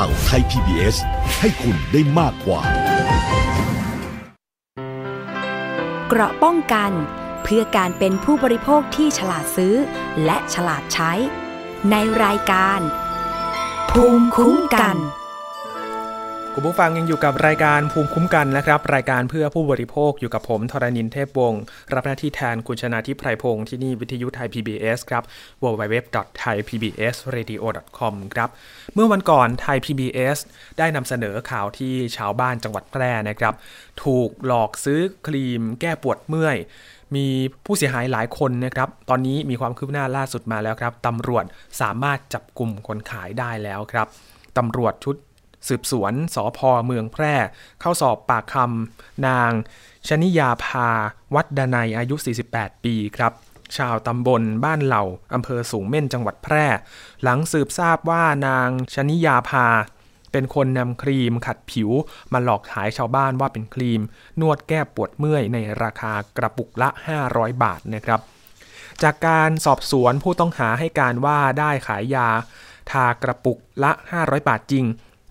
[0.00, 0.96] ข่าวไทย PBS
[1.40, 2.60] ให้คุณได้มากกว่า
[6.08, 6.92] เกราะป้องกัน
[7.42, 9.74] เพื่อการเป็นผู้บริโภคที่ฉลาดซื้อ
[10.24, 11.12] และฉลาดใช้
[11.90, 12.80] ในรายการ
[13.90, 14.96] ภูมิคุ้มกัน
[16.58, 21.62] คุณผู้ฟังยังอยู่กับรายการภูมิคุ้มกันนะครับ รายการเพื่อผู้บริโภคอยู่กับผมทรณินเทพวงศ์
[21.94, 25.24] รับหน้าที่แทนคุณชนาทิพไพรพงศ์ที่นี่วิทยุไทย PBS ครับ
[25.62, 28.48] www.thaipbsradio.com ครับ
[28.94, 30.38] เมื่อวันก่อนไทย PBS
[30.78, 33.54] ได้นำเสนอข่าวที่ชาวบ้านจังหวัดแพร่นะครับ
[34.04, 36.56] ถูกหลอกซื้อครีมแก้ปวดเมื่อย
[37.16, 37.26] มี
[37.64, 41.44] ผู้เสียหายหลายคนนะครับ ตอนนี้มีความคืบหน้าล่าสุดมาแล้วครับตำรวจ
[41.80, 44.06] สามารถจับกลุ่มคนขายได้แล้วครับ
[44.58, 45.16] ตำรวจชุด
[45.68, 47.34] สืบสวนสอพอเมืองแพร่
[47.80, 49.50] เข้าสอบปากคำนาง
[50.08, 50.88] ชนิยาภา
[51.34, 52.16] วัดดนัยอายุ
[52.48, 53.32] 48 ปีครับ
[53.76, 56.66] ชาวตำบลบ้านเหล่าอำเภอสูงเม่นจังหวัดแพร่
[57.22, 59.66] หลังสืบทราบว่านางชนิยาภา
[60.32, 61.90] เป็นคนนำครีมขัดผิว
[62.32, 64.00] มาหลอกขายชาวบ้านว่าเป็นครีม
[64.40, 66.88] นวดแก้ปวดเมื่อยในราคากระปุกละ
[67.26, 68.20] 500 บาทนะครับ
[69.02, 72.28] จากการสอบสวนผู้ต้องหาให้การว่าได้ขายยา
[72.90, 74.84] ทากระปุกละ 500 บาทจริง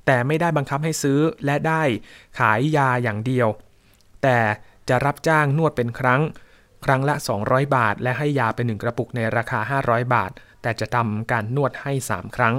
[0.05, 1.83] แต่ไม่ได้บังคับให้ซื้อและได้
[2.39, 3.47] ขายยาอย่างเดียว
[4.23, 4.39] แต่
[4.89, 6.21] จะรับจ้างนวดเป็นครั้ง
[6.85, 7.15] ครั้งละ
[7.45, 12.55] 200 บาท และให้ยาเป็นหนึ่งกระปุกในราคา 500 บาท แต่จะทำการนวดให้ 3 ครั้ง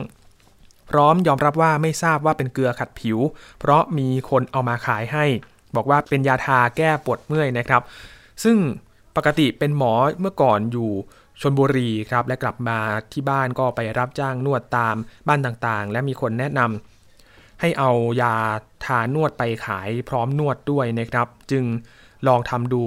[0.91, 3.19] พร้อมยอมรับว่าไม่ทราบว่าเป็นเกลือขัดผิว
[3.59, 5.25] เพราะมีคนเอามาขายให้
[5.77, 7.83] บอกว่าเป็นยาทาแก้ปวดเมื่อยนะครับ
[8.45, 8.57] ซึ่ง
[9.17, 10.91] ปกติเป็นหมอเมื่อก่อนอยู่
[11.41, 12.79] ชนบุรีครับและกลับมา
[13.13, 14.97] ที่บ้านก็ไปรับจ้างนวดตาม
[15.29, 16.96] บ้านต่างๆ และมีคนแนะนำ
[17.61, 17.91] ให้เอา
[18.23, 18.35] ยา
[18.85, 21.65] ทานวดไปขายพร้อมนวดด้วยนะครับ จึง
[22.27, 22.85] ลองทำดู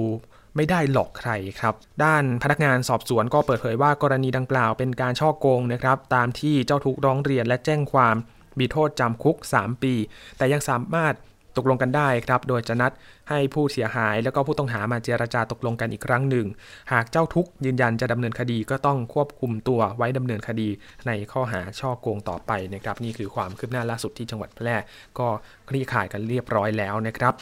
[0.56, 1.30] ไม่ได้หลอกใคร
[1.60, 8.16] ครับ ด้านพนักงานสอบสวนก็เปิดเผยว่ากรณีดังกล่าวเป็นการช่อโกงนะครับ ตามที่เจ้าทุกร้องเรียนและแจ้งความ
[8.58, 9.94] มีโทษจำคุก 3 ปี
[10.36, 11.14] แต่ยังสามารถ
[11.56, 12.92] ตกลงกันได้ครับ โดยจะนัด
[13.30, 16.46] ให้ผู้เสียหายแล้วก็ผู้ต้องหามาเจรจาตกลงกันอีกครั้งหนึ่ง
[16.92, 20.68] หากเจ้าทุกยืนยันจะดำเนินคดีก็ต้องควบคุมตัวไว้ดำเนินคดี
[21.06, 24.76] ในข้อหาช่อโกงต่อไปนะครับ นี่คือความคืบหน้าล่าสุดที่จังหวัดแพร่
[25.18, 25.28] ก็
[25.68, 27.34] คลี่คลายกันเรียบร้อยแล้วนะครับ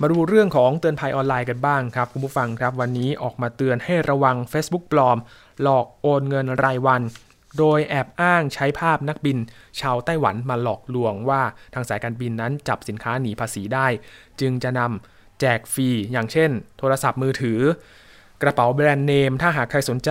[0.00, 5.18] มาดูเรื่องของเตือนภัยออนไลน์กันบ้างครับ คุณผู้ฟังครับ วันนี้ออกมาเตือนให้ระวัง Facebook ปลอม
[5.62, 7.02] หลอกโอนเงินรายวัน
[7.58, 9.38] โดยแอบอ้างใช้ภาพนักบิน
[9.80, 11.42] ชาวไต้หวันมาหลอกลวงว่า
[11.74, 13.86] ทางสายการบินนั้นจับสินค้าหนีภาษีได้
[14.40, 17.60] จึงจะนำแจกฟรีอย่างเช่น โทรศัพท์มือถือ
[18.42, 20.10] กระเป๋าแบรนด์เนม ถ้าหากใครสนใจ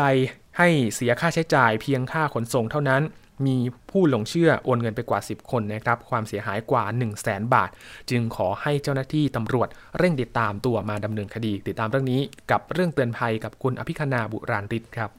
[0.58, 3.02] ให้เสียค่าใช้จ่ายเพียงค่าขนส่งเท่านั้น
[3.45, 3.58] มี
[3.91, 7.69] ผู้หลงเชื่อโอนเงินไปกว่า 10 คนนะครับ ความเสียหายกว่า 1 0 0 0 0แบาท
[8.10, 12.21] จึงขอให้เจ้าหน้าที่ตำรวจเร่งติดตามตัวมาดำเนินคดี ติดตามเรื่องนี้
[12.52, 15.10] กับเรื่องเตือนภัยกับคุณอภิคณาบุราริศครับ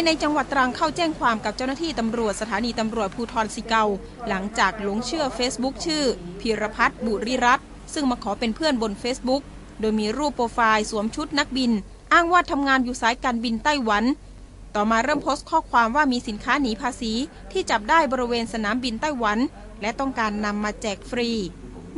[0.00, 3.84] ายในจังหวัดตรังเข้าแจ้งความกับเจ้าหน้าที่ตำรวจสถานีตำรวจภูทรสิเกา
[4.28, 6.04] หลังจากหลงเชื่อ Facebook ชื่อ
[6.40, 7.60] พีรพัฒน์บุริรัต
[7.94, 9.42] ซึ่งมาขอเป็นเพื่อนบน Facebook
[9.80, 11.72] โดยมีรูปโปรไฟล์สวมชุดนักบิน
[12.12, 14.04] อ้างว่าทำงานอยู่สายการบินไต้หวัน
[14.74, 17.12] ต่อมาเริ่มโพสต์ข้อความว่ามีสินค้าหนีภาษี
[17.52, 19.38] ที่จับได้บริเวณสนามบินไต้หวัน
[19.80, 21.30] และต้องการนำมาแจกฟรี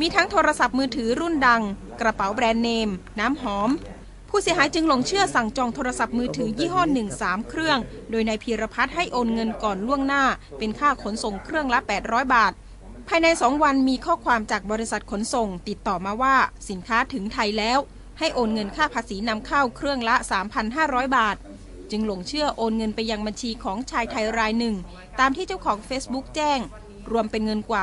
[0.00, 1.62] มีทั้งโทรศัพท์มือถือรุ่นดัง
[2.00, 2.88] กระเป๋าแบรนด์เนม
[3.18, 3.70] น้ำหอม
[4.34, 7.78] ผู้เสียหายจึงหลงเชื่อสั่งจองโทรศัพท์มือถือยี่ห้อหนึ่งสามเครื่อง
[8.10, 10.24] โดยนายพีรพัฒน์ให้โอนเงินก่อนล่วงหน้า
[10.58, 12.52] เป็นค่าขนส่งเครื่องละ 800 บาท
[13.08, 16.36] ภายใน 2 วันมีข้อความจากบริษัทขนส่ง ติดต่อมาว่า
[16.70, 17.78] สินค้าถึงไทยแล้ว
[18.18, 20.16] ให้โอนเงินค่าภาษีนำเข้าเครื่องละ
[20.66, 21.36] 3,500 บาท
[21.90, 24.74] จึงหลงเชื่อโอนเงินไปยังบัญชีของชายไทยรายหนึ่ง
[25.20, 26.60] ตามที่เจ้าของ Facebook แจ้ง
[27.10, 27.82] รวมเป็นเงินกว่า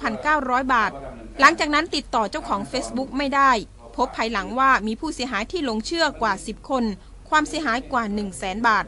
[0.00, 0.92] 12,900 บาท
[1.40, 3.52] หลังจากนั้นติดต่อเจ้าของ Facebook ไม่ได้
[3.96, 6.84] พบภายหลังว่ามีผู้เสียหายที่หลงเชื่อกว่า 10 คน
[7.28, 8.84] ความเสียหายกว่า 1 0 0 0 0แบาท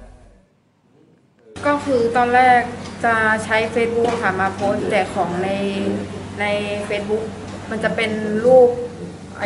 [1.67, 2.61] ก็คือตอนแรก
[3.05, 5.51] จะใช้ Facebook ค่ะมาโพสต์แจกของใน
[6.41, 6.45] ใน
[6.89, 7.25] Facebook
[7.71, 8.11] มันจะเป็น
[8.45, 8.69] รูป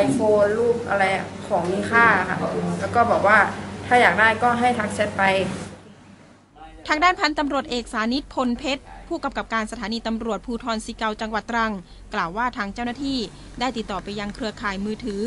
[0.05, 1.05] iPhone รูปอะไร
[1.47, 2.39] ของมีค่าค่ะ
[2.81, 3.39] แล้วก็บอกว่า
[3.87, 5.23] ถ้าอยากได้ก็ให้ทักแชทไป
[6.89, 11.73] ทางด้านพันตำรวจเอกสานิตพลเพชร ผู้กำกับการสถานีตำรวจภูธรสิเกาจังหวัดตรัง
[12.15, 13.19] กล่าวว่าทางเจ้าหน้าที่
[13.61, 15.23] ได้ติดต่อไปยังเครือข่ายมือถือ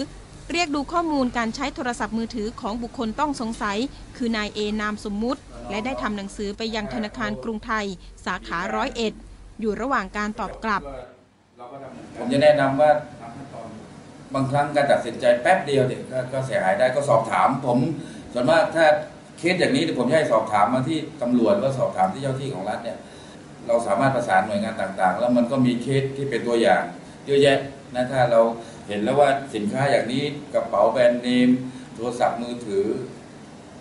[0.53, 3.77] เรียกดูข้อมูลการใช้โทรศัพท์มือถือของบุคคลต้องสงสัย
[4.17, 7.85] คือนายเอนามสมมุติ และได้ทำหนังสือไปยังธนาคารกรุงไทย
[8.25, 9.13] สาขาร้อยเอ็ด
[9.61, 10.81] อยู่ระหว่างการตอบกลับ
[12.17, 12.91] ผมจะแนะนำว่า
[14.33, 17.77] บางครั้งการตัดสินใจแป๊บเดียวเนี่ยกก็เสียหายได้ก็สอบถาม ผม
[18.33, 18.85] ส่วนมากถ้า
[19.37, 22.97] เคสอย่างนี้ผมจะให้สอบถามมาที่ตำรวจก็สอบถามที่เจ้าที่ของรัฐเนี่ย
[23.67, 26.81] เราสามารถประสานหน่วยงานต่างๆ แล้วมันก็มีเคสที่เป็นตัวอย่าง
[27.25, 27.59] เยอะแยะ
[27.95, 28.41] นะถ้าเรา
[28.87, 31.49] เห็นแล้วว่าสินค้าอย่างนี้กระเป๋าแบรนด์เนม
[31.95, 32.85] โทรศัพท์มือถือ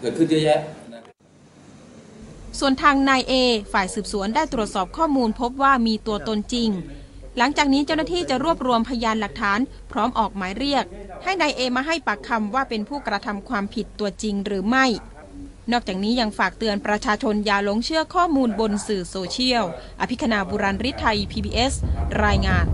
[0.00, 0.60] เกิดขึ้นเยอะแยะ
[2.58, 3.32] ส่วนทางนายเอ
[3.72, 6.70] ฝ่ายสืบสวนได้ตรวจสอบข้อมูลพบว่ามีตัวตนจริง
[7.38, 9.60] หลังจากนี้เจ้าหน้าที่จะรวบรวมพยานหลักฐาน
[9.92, 10.84] พร้อมออกหมายเรียก
[11.22, 14.86] ให้นายเอมาให้ปากคำว่าเป็นผู้กระทำความผิดตัวจริงหรือไม่
[15.72, 19.64] นอกจากนี้ยังฝากเตือนประชาชนอย่าหลงเชื่อข้อมูลบนสื่อโซเชียล
[20.00, 21.72] อภิคณาบุราริไทย PBS
[22.24, 22.66] รายงาน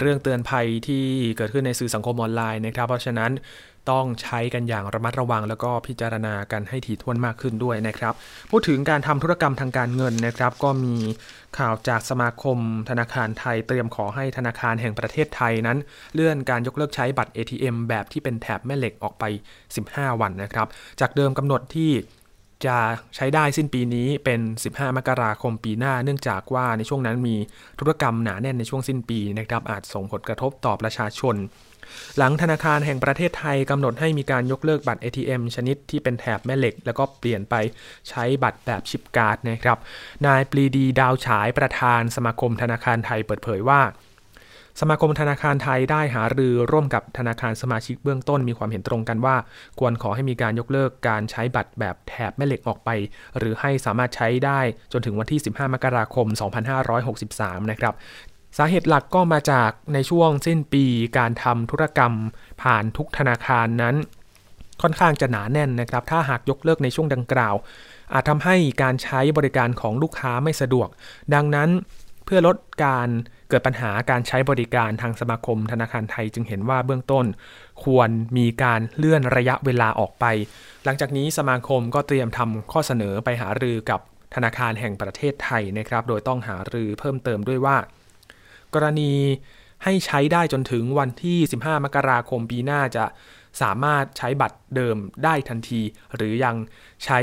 [0.00, 1.04] เรื่องเตือนภัยที่
[1.36, 3.32] เกิดขึ้นในสื่อสังคมออนไลน์นะครับ เพราะฉะนั้น
[3.90, 8.14] ต้องใช้กันอย่างระมัดระวัง แล้วก็พิจารณากันให้ถี่ถ้วนมากขึ้นด้วยนะครับ
[8.50, 10.96] พูดถึงการทำธุรกรรมทางการเงินนะครับ ก็มี
[11.58, 12.58] ข่าวจากสมาคม
[12.90, 15.78] ธนาคารไทยเตรียมขอให้ธนาคารแห่งประเทศไทยนั้น
[16.14, 19.24] เลื่อนการยกเลิกใช้บัตร ATM แบบที่เป็นแถบแม่เหล็กออกไป
[19.72, 20.66] 15 วันนะครับ
[21.00, 21.90] จากเดิมกำหนดที่
[22.66, 22.78] จะ
[23.16, 27.36] ใช้ได้สิ้นปีนี้เป็น 15 มกราคมปีหน้า เนื่องจากว่าในช่วงนั้นมี
[27.80, 31.36] ธุรกรรมหนาแน่นในช่วงสิ้นปีนะครับอาจส่งผลกระทบต่อประชาชน
[32.18, 37.54] หลังธนาคารแห่งประเทศไทยกำหนดให้มีการยกเลิกบัตร ATM ชนิดที่เป็นแถบแม่เหล็ก แล้วก็เปลี่ยนไป
[38.08, 39.78] ใช้บัตรแบบชิปการ์ดนะครับ
[40.26, 43.80] นายปรีดีดาวฉายประธานสมาคมธนาคารไทยเปิดเผยว่า
[44.80, 49.36] สมาคมธนาคารไทยได้หารือร่วมกับธนาคารสมาชิกเบื้องต้นมีความเห็นตรงกันว่า
[49.78, 52.90] ควรขอให้มีการยกเลิกการใช้บัตรแบบแถบแม่เหล็กออกไป
[53.38, 54.60] หรือให้สามารถใช้ได้
[54.92, 56.26] จนถึงวันที่ 15 มกราคม
[56.98, 57.94] 2563 นะครับ
[58.58, 60.84] สาเหตุหลักก็มาจากในช่วงสิ้นปี
[61.18, 62.12] การทำธุรกรรม
[62.62, 63.94] ผ่านทุกธนาคารนั้น
[64.82, 67.54] ค่อนข้างจะหนาแน่นนะครับ ถ้าหากยกเลิกในช่วงดังกล่าว
[68.12, 70.88] อาจทำให้การใช้บริการของลูกค้าไม่สะดวก
[71.34, 71.68] ดังนั้น
[72.24, 73.08] เพื่อลดการ
[73.50, 77.26] เกิดปัญหาการใช้บริการทางสมาคมธนาคารไทยจึงเห็นว่าเบื้องต้น
[77.84, 80.24] ควรมีการเลื่อนระยะเวลาออกไป
[80.84, 84.00] หลังจากนี้สมาคมก็เตรียมทำข้อเสนอไปหารือกับ
[84.34, 87.76] ธนาคารแห่งประเทศไทยนะครับ โดยต้องหารือเพิ่มเติมด้วยว่า
[88.74, 89.12] กรณี
[89.84, 93.04] ให้ใช้ได้จนถึงวันที่ 15 มกราคมปีหน้าจะ
[93.62, 95.80] สามารถใช้บัตรเดิมได้ทันที
[96.14, 96.56] หรือยัง
[97.04, 97.18] ใช้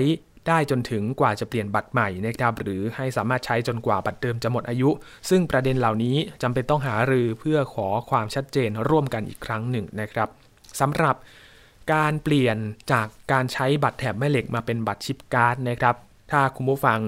[0.48, 4.89] ได้จนถึงกว่าจะเปลี่ยนบัตรใหม่นะครับหรือให้สามารถใช้จนกว่าบัตรเดิมจะหมดอายุ
[5.30, 10.30] ซึ่งประเด็นเหล่านี้จำเป็นต้องหารือเพื่อขอความชัดเจนร่วมกันอีกครั้งหนึ่งนะครับ
[10.80, 11.16] สำหรับ
[11.93, 12.58] การเปลี่ยน
[12.91, 15.95] จากการใช้บัตรแถบแม่เหล็กมาเป็นบัตร chip card นะครับ
[16.32, 17.00] ถ้าคุณผู้ฟัง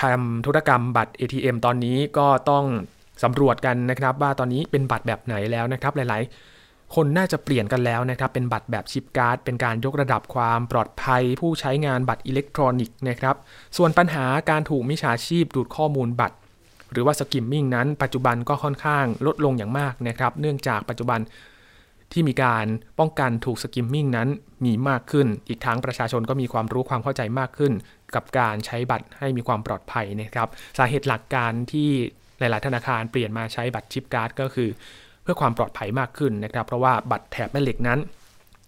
[0.00, 2.64] ทำธุรกรรมบัตร ATM ตอนนี้ก็ต้อง
[3.22, 6.49] สำรวจกันนะครับ ว่าตอนนี้เป็นบัตรแบบไหนแล้วนะครับ หลายๆ
[6.94, 13.36] คนน่าจะเปลี่ยนกันแล้วนะครับเป็นบัตรแบบ chip card เป็นการยกระดับความปลอดภัย ผู้ใช้งานบัตรอิเล็กทรอนิกส์นะครับ
[13.76, 16.36] ส่วนปัญหาการถูกมิจฉาชีพดูดข้อมูลบัตร
[16.92, 21.20] หรือว่า skimming นั้น ปัจจุบันก็ค่อนข้างลดลงอย่างมากนะครับเนื่องจากปัจจุบัน
[22.12, 22.66] ที่มีการ
[22.98, 24.28] ป้องกันถูกสกิมมิ่งนั้น
[24.64, 27.72] มีมากขึ้น อีกทั้งประชาชนก็มีความรู้ความเข้าใจมากขึ้น
[28.14, 31.88] กับการใช้บัตรให้มีความปลอดภัยนะครับ สาเหตุหลักการที่
[32.38, 34.70] หลาย ๆ ธนาคารเปลี่ยนมาใช้บัตรชิปการ์ดก็คือ
[35.22, 37.98] เพื่อความปลอดภัยมากขึ้นนะครับ เพราะว่าบัตรแถบแม่เหล็กนั้น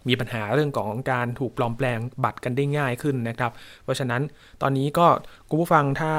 [0.09, 3.53] มีปัญหาเรื่องของการถูกปลอมแปลงบัตรกันได้ง่ายขึ้นนะครับ
[3.85, 4.23] เพราะฉะนั้น
[4.63, 5.07] ตอนนี้ก็
[5.49, 6.13] คุณผู้ฟังถ้า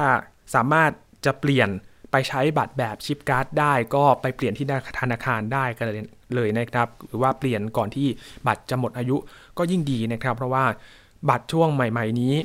[0.56, 0.92] สามารถ
[1.26, 1.70] จะเปลี่ยน
[2.12, 4.68] ไปใช้บัตรแบบชิปการ์ดได้ก็ไปเปลี่ยนที่
[5.00, 5.86] ธนาคารได้กัน
[6.36, 8.08] เลยนะครับ หรือว่าเปลี่ยนก่อนที่
[8.48, 9.18] บัตรจะหมดอายุ
[9.58, 10.66] ก็ยิ่งดีนะครับ เพราะว่า
[11.30, 12.36] บัตรช่วงใหม่ ๆ นี้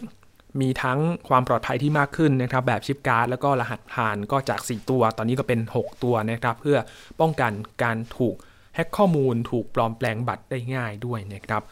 [0.60, 6.78] มีทั้งความปลอดภัยที่มากขึ้นนะครับ แบบชิปการ์ดแล้วก็รหัสผ่านก็จาก 4 ตัว ตอนนี้ก็เป็น 6 ตัวนะครับ เพื่อ
[7.20, 8.34] ป้องกันการถูก
[8.74, 11.62] แฮ็กข้อมูล ถูกปลอมแปลงบัตรได้ง่ายด้วยนะครับ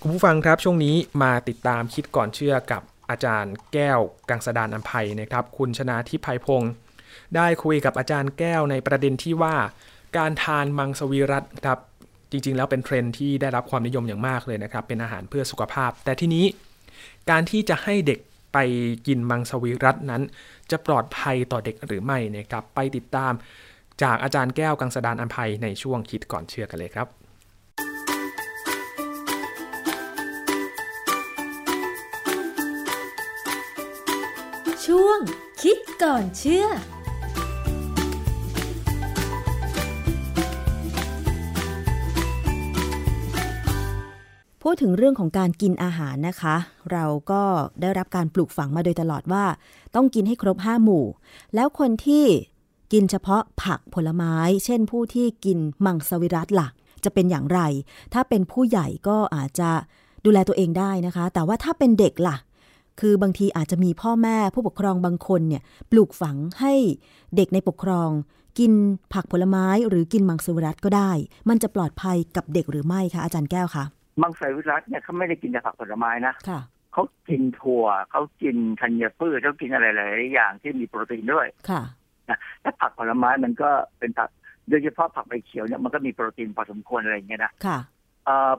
[0.00, 6.72] คุณผู้ฟังครับช่วงนี้มาติดตามคิดก่อนเชื่อกับอาจารย์แก้วกังสดานอัมภัยนะครับ คุณชนาทิพายพงศ์
[7.36, 9.56] ได้คุยกับอาจารย์แก้วในประเด็นที่ว่า
[10.16, 11.78] การทานมังสวิรัตครับ
[12.30, 16.44] จริงๆ แล้วเป็นเทรนที่ได้รับความนิยมอย่างมากเลยนะครับ เป็นอาหารเพื่อสุขภาพ แต่ที่นี้
[17.30, 18.18] การที่จะให้เด็ก
[18.52, 18.58] ไป
[19.06, 20.22] กินมังสวิรัตนั้น
[20.70, 23.32] จะปลอดภัยต่อเด็กหรือไม่นะครับไปติดตาม
[24.02, 27.08] จากอาจารย์แก้วกังสดานอัมภัยในช่วงคิดก่อนเชื่อกันเลยครับ
[34.86, 35.18] ช่วง
[35.62, 36.66] คิดก่อนเชื่อ
[44.76, 46.56] ดถึงเรื่องของการกินอาหารนะคะ
[46.92, 47.42] เราก็
[47.80, 49.44] ได้รับการปลูกฝังมาโดยตลอดว่า
[49.94, 51.04] ต้องกินให้ครบห้าหมู่
[51.54, 52.24] แล้วคนที่
[52.92, 56.68] กินเฉพาะผักผลไม้ เช่นผู้ที่กินมังสวิรัตล่ะ
[57.04, 57.60] จะเป็นอย่างไร
[58.12, 59.70] ถ้าเป็นผู้ใหญ่ก็อาจจะ
[60.24, 62.36] ดูแลตัวเองได้นะคะ แต่ว่าถ้าเป็นเด็กล่ะ
[63.00, 66.74] คือบางทีอาจจะมีพ่อแม่ผู้ปกครองบางคนเนี่ยปลูกฝังให้
[67.36, 68.10] เด็กในปกครอง
[68.58, 68.72] กิน
[69.12, 71.10] ผักผลไม้หรือกินมังสวิรัตก็ได้
[71.48, 73.84] มันจะปลอดภัยกับเด็กหรือไม่คะอาจารย์แก้วคะ
[74.22, 76.60] มังสวิรัตเนี่ยเขาไม่ได้กินแต่ผักผลไม้นะค่ะ
[76.92, 81.82] เขากินถั่วเขากินธัญพืชเขากินอะไรหลายๆอย่างที่มีโปรตีนด้วยค่ะ
[82.28, 84.30] นะและผักผลไม้มันก็เป็นผัก
[84.68, 87.78] โดยเฉพาะผักใบเขียวเนี่ยมันก็มีโปรตีนพอสมควรอะไรอย่างเงี้ยนะค่ะ
[88.24, 88.52] เอ่อ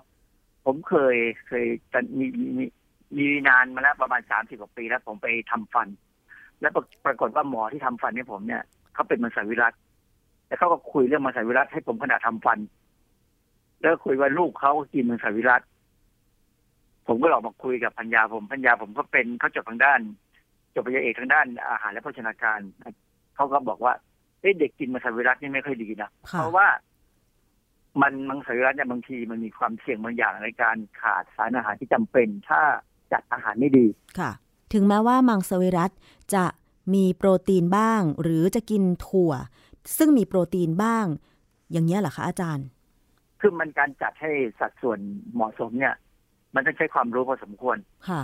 [0.65, 1.15] ผมเคย
[1.47, 2.25] เคยจะมี
[2.57, 2.65] มี
[3.17, 5.87] มีนานมาแล้วประมาณสามสิบกว่าปีแล้วผมไปทำฟัน
[6.61, 9.73] แล้วปรปรากฏว่าหมอที่ทำฟันให้ผมเนี่ยเขาเป็นมังสวิรัต
[10.47, 12.57] แล้วเขาก็คุยเรื่องมังสวิรัตให้ผมขณะทำฟัน
[13.81, 15.61] แล้วคุยว่าลูกเขาก็กินมังสวิรัต
[17.07, 19.99] ผมก็ออกมาคุยกับพัญญาผมพัญญาผมก็เป็นเขาจบทางด้าน
[20.73, 22.59] จบปริญญาเอกทางด้านอาหารและโภชนาการ
[23.35, 23.93] เขาก็บอกว่า
[24.41, 26.09] เอ้เด็กกินมังสวิรัตนี่ไม่ค่อยดีนะ
[26.39, 26.67] เพราะว่า
[28.01, 32.61] มันมังสวิรัตเนี่ยบางทีมันมีความเสี่ยงบางอย่างในการขาดสารอาหารที่จำเป็นถ้า
[33.11, 33.85] จัดอาหารไม่ดี
[34.19, 34.31] ค่ะ
[34.73, 35.91] ถึงแม้ว่ามังสวิรัต
[36.35, 36.45] จะ
[36.93, 39.31] มีโปรตีนบ้าง หรือจะกินถั่ว
[39.97, 41.05] ซึ่งมีโปรตีนบ้าง
[41.71, 42.67] อย่างนี้ยเหรอคะอาจารย์
[43.41, 44.99] คือมันการจัดให้สัดส่วน
[45.33, 45.95] เหมาะสมเนี่ย
[46.55, 47.77] มันต้องใช้ความรู้พอสมควร
[48.09, 48.21] ค่ะ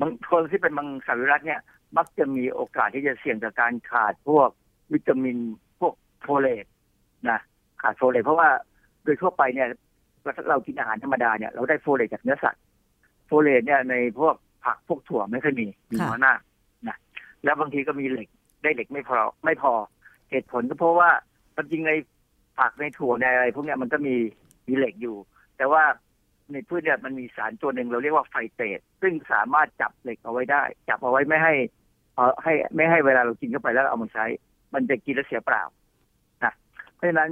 [0.00, 1.60] บางคนที่เป็นมังสวิรัตเนี่ย
[1.96, 4.48] มักจะมีโอกาสที่จะเสี่ยงต่อการขาดพวก
[4.92, 5.38] วิตามิน
[5.80, 6.66] พวกโฟเลต
[7.30, 7.40] นะ
[7.82, 8.48] ขาดโฟเลตเพราะว่า
[9.04, 9.68] โดยทั่วไปเนี่ย
[10.48, 12.62] เรากินอาหารธรรมดาเนี่ยเราได้โฟเลตจากเนื้อสัตว์
[13.26, 16.40] โฟเลตเนี่ยในพวกผักพวกถั่วไม่ค่อยมีมีน้อยมาก
[16.88, 16.96] นะ
[17.44, 18.28] แล้วบางทีก็มีเหล็ก
[18.62, 19.72] ได้เหล็กไม่พอไม่พอ
[20.30, 21.10] เหตุผลก็เพราะว่า
[21.56, 21.92] จริงใน
[22.58, 24.16] ผักในถั่วในอะไรพวกเนี้ยมันก็มี
[24.66, 25.16] มีเหล็กอยู่
[25.56, 25.84] แต่ว่า
[26.52, 31.54] ในพืชเนี่ยมันมีสารตัวหนึ่งเราเรียกว่าไฟเตตซึ่งสามารถจับเหล็กเอาไว้ได้ จับเอาไว้ไม่ให้
[32.14, 34.26] เออให้ไม่ให้เวลาเรากินเข้าไปแล้วเอามาใช้
[34.74, 35.62] มันจะกินแล้วเสียเปล่า
[36.44, 36.52] นะ
[36.94, 37.30] เพราะฉะนั้น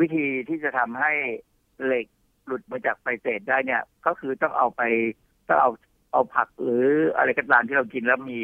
[0.00, 1.12] วิธีที่จะทำให้
[1.84, 2.06] เหล็ก
[2.46, 4.82] หลุดมาจากไฟเตตได้เนี่ย ก็คือต้องเอาไป
[5.48, 5.70] ต้องเอา
[6.12, 8.40] เอาผักหรืออะไรก็ตามที่เรากินแล้วมี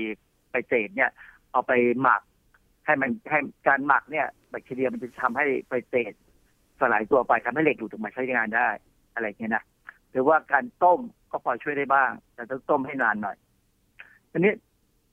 [0.48, 1.10] ไฟเตตเนี่ย
[1.52, 1.72] เอาไป
[2.02, 2.22] หมัก
[2.86, 6.12] ให้มันให้การหมักเนี่ยแบคทีเรียมันจะทำให้ไฟเตต
[6.80, 8.68] สลายตัวไปทำให้เหล็กหลุดออกมาใช้งานได้
[9.14, 9.64] อะไรเงี้ยนะ
[10.10, 11.00] หรือว่าการต้ม
[11.30, 13.36] ก็พอช่วยได้บ้าง แต่ต้องต้มให้นานหน่อย
[14.30, 14.52] ทีนี้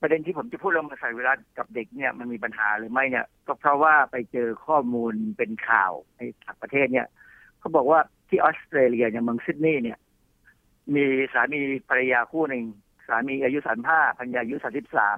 [0.02, 7.08] ประเด็นที่ผมจะพูดเรื่องมาใส่เวลากับเด็กเนี่ยมันมีปัญหาหรือไม่เนี่ย ก็เพราะว่าไปเจอข้อมูลเป็นข่าวในต่างประเทศเนี่ย
[7.60, 10.00] เขาบอกว่าที่ออสเตรเลียอย่างเมืองซิดนีย์เนี่ย
[10.96, 11.60] มีสามี
[11.90, 12.64] ภรรยาคู่หนึ่ง
[13.08, 15.18] สามีอายุสามห้าภรรยาอายุสามสิบสาม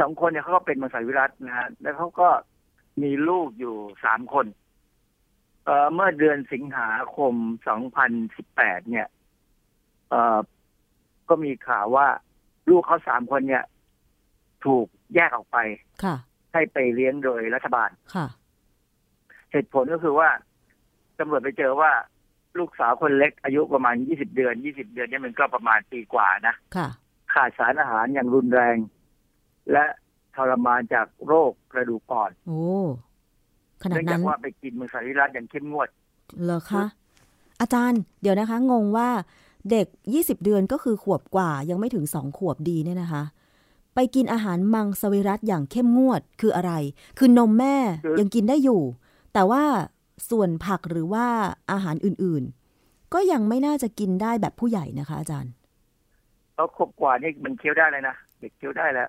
[0.00, 2.28] สองคนเนี่ยเขาก็เป็นมังสวิรัตนะฮะแล้วเขาก็
[3.02, 4.46] มีลูกอยู่สามคน
[5.68, 7.34] เอ่อเมื่อเดือนสิงหาคม
[8.12, 9.06] 2018 เนี่ย
[10.10, 10.38] เอ่อ
[11.28, 12.06] ก็มีข่าวว่า
[12.70, 13.64] ลูกเขาสามคนเนี่ย
[14.64, 15.58] ถูกแยกออกไป
[16.04, 16.16] ค่ะ
[16.52, 18.26] ให้ไปเลี้ยงโดยรัฐบาลค่ะ
[19.52, 20.30] เหตุผลก็คือว่า
[21.18, 21.92] ตำรวจไปเจอว่า
[22.58, 26.88] ลูกสาวคนเล็กอายุประมาณ 20 เดือน 20 เดือนเนี่ยมันก็ประมาณปีกว่านะค่ะ
[27.34, 28.76] ขาดสารอาหารอย่างรุนแรง
[29.72, 29.84] และ
[30.36, 32.62] ทรมานจากโรคกระดูกอ่อน โอ้
[33.82, 35.88] ขนาดเนื่องนั้จากนว่าไปกินมือสาริรัตอย่างเข้มงวด
[36.44, 36.84] เหรอคะ
[37.60, 39.08] อาจารย์เดี๋ยวนะคะ งงว่า
[39.70, 43.22] เด็ก 20 เดือนก็คือขวบกว่ายังไม่ถึงสองขวบดีเนี่ยนะคะ
[43.94, 46.72] ไปกินอาหารมังสวิรัตอย่างเข้มงวดคืออะไร
[47.18, 47.76] คือนมแม่
[48.20, 48.82] ยังกินได้อยู่
[49.32, 49.62] แต่ว่า
[50.30, 51.26] ส่วนผักหรือว่า
[51.72, 55.52] อาหารอื่นๆ ก็ยังไม่น่าจะกินได้แบบผู้ใหญ่นะคะ อาจารย์
[56.54, 59.08] เขาขวบกว่านี่มันเคี้ยวได้เลยนะเด็กเคี้ยวได้แล้ว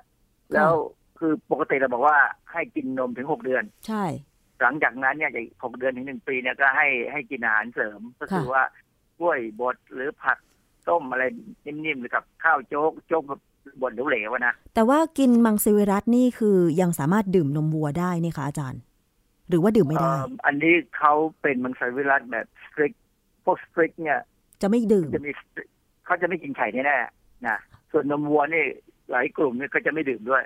[0.54, 0.72] แล้ว
[1.20, 2.18] คือปกติเราบอกว่า
[2.52, 4.04] ให้กินนมถึงหกเดือน ใช่
[4.62, 8.64] หลังจากนั้นเนี่ยจากหกเดือนถึงหนึ่งปีเนี่ยก็ให้ให้กินอาหารเสริมก็คือว่า
[9.20, 10.38] กล้วยบดหรือผัก
[10.88, 11.24] ต้มอะไร
[11.66, 13.24] นิ่มๆหรือกับข้าวโจ๊กโจ๊ก
[13.82, 18.82] บดเหลวๆนะแต่ว่ากินมังสวิรัตนี่คือยังสามารถดื่มนมวัวได้นี่คะอาจารย์
[19.50, 20.14] หรือว่าดื่มไม่ได้
[20.46, 22.94] อันนี้เขาเป็นมังสวิรัตแบบสตริก
[23.46, 24.20] พวกสตริกเนี่ย
[24.62, 25.32] จะไม่ดื่มจะมี
[26.06, 27.58] เขาจะไม่กินไข่แน่ๆนะ
[27.92, 28.66] ส่วนนมวัวนี่
[29.12, 30.44] หลายกลุ่มเนี่ยก็จะไม่ดื่มด้วย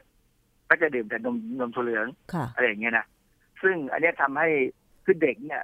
[0.69, 3.05] ก็จะดื่มแต่นมนมถั่วเหลืองค่ะอะไรอย่างเงี้ยนะ
[3.63, 4.49] ซึ่งอันนี้ทำให้
[5.05, 5.63] คือเด็กเนี่ย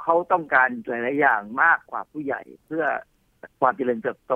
[0.00, 2.84] เขาต้องการหลาย ๆ อย่างมากกว่าผู้ใหญ่ เพื่อ
[3.60, 4.34] ความเจริญเติบโต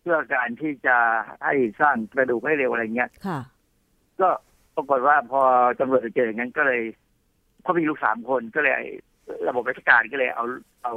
[0.00, 0.96] เพื่อการที่จะ
[1.44, 3.40] ให้สร้างกระดูกให้เร็วอะไรเงี้ยค่ะ
[4.20, 4.28] ก็
[4.76, 5.42] ปรากฏว่าพอ
[5.80, 6.80] ตำรวจเจออย่างนั้นก็เลย
[7.62, 8.72] เขามีลูกสามคนก็เลย
[9.48, 10.44] ระบบราชการก็เลยเอา
[10.84, 10.94] เอา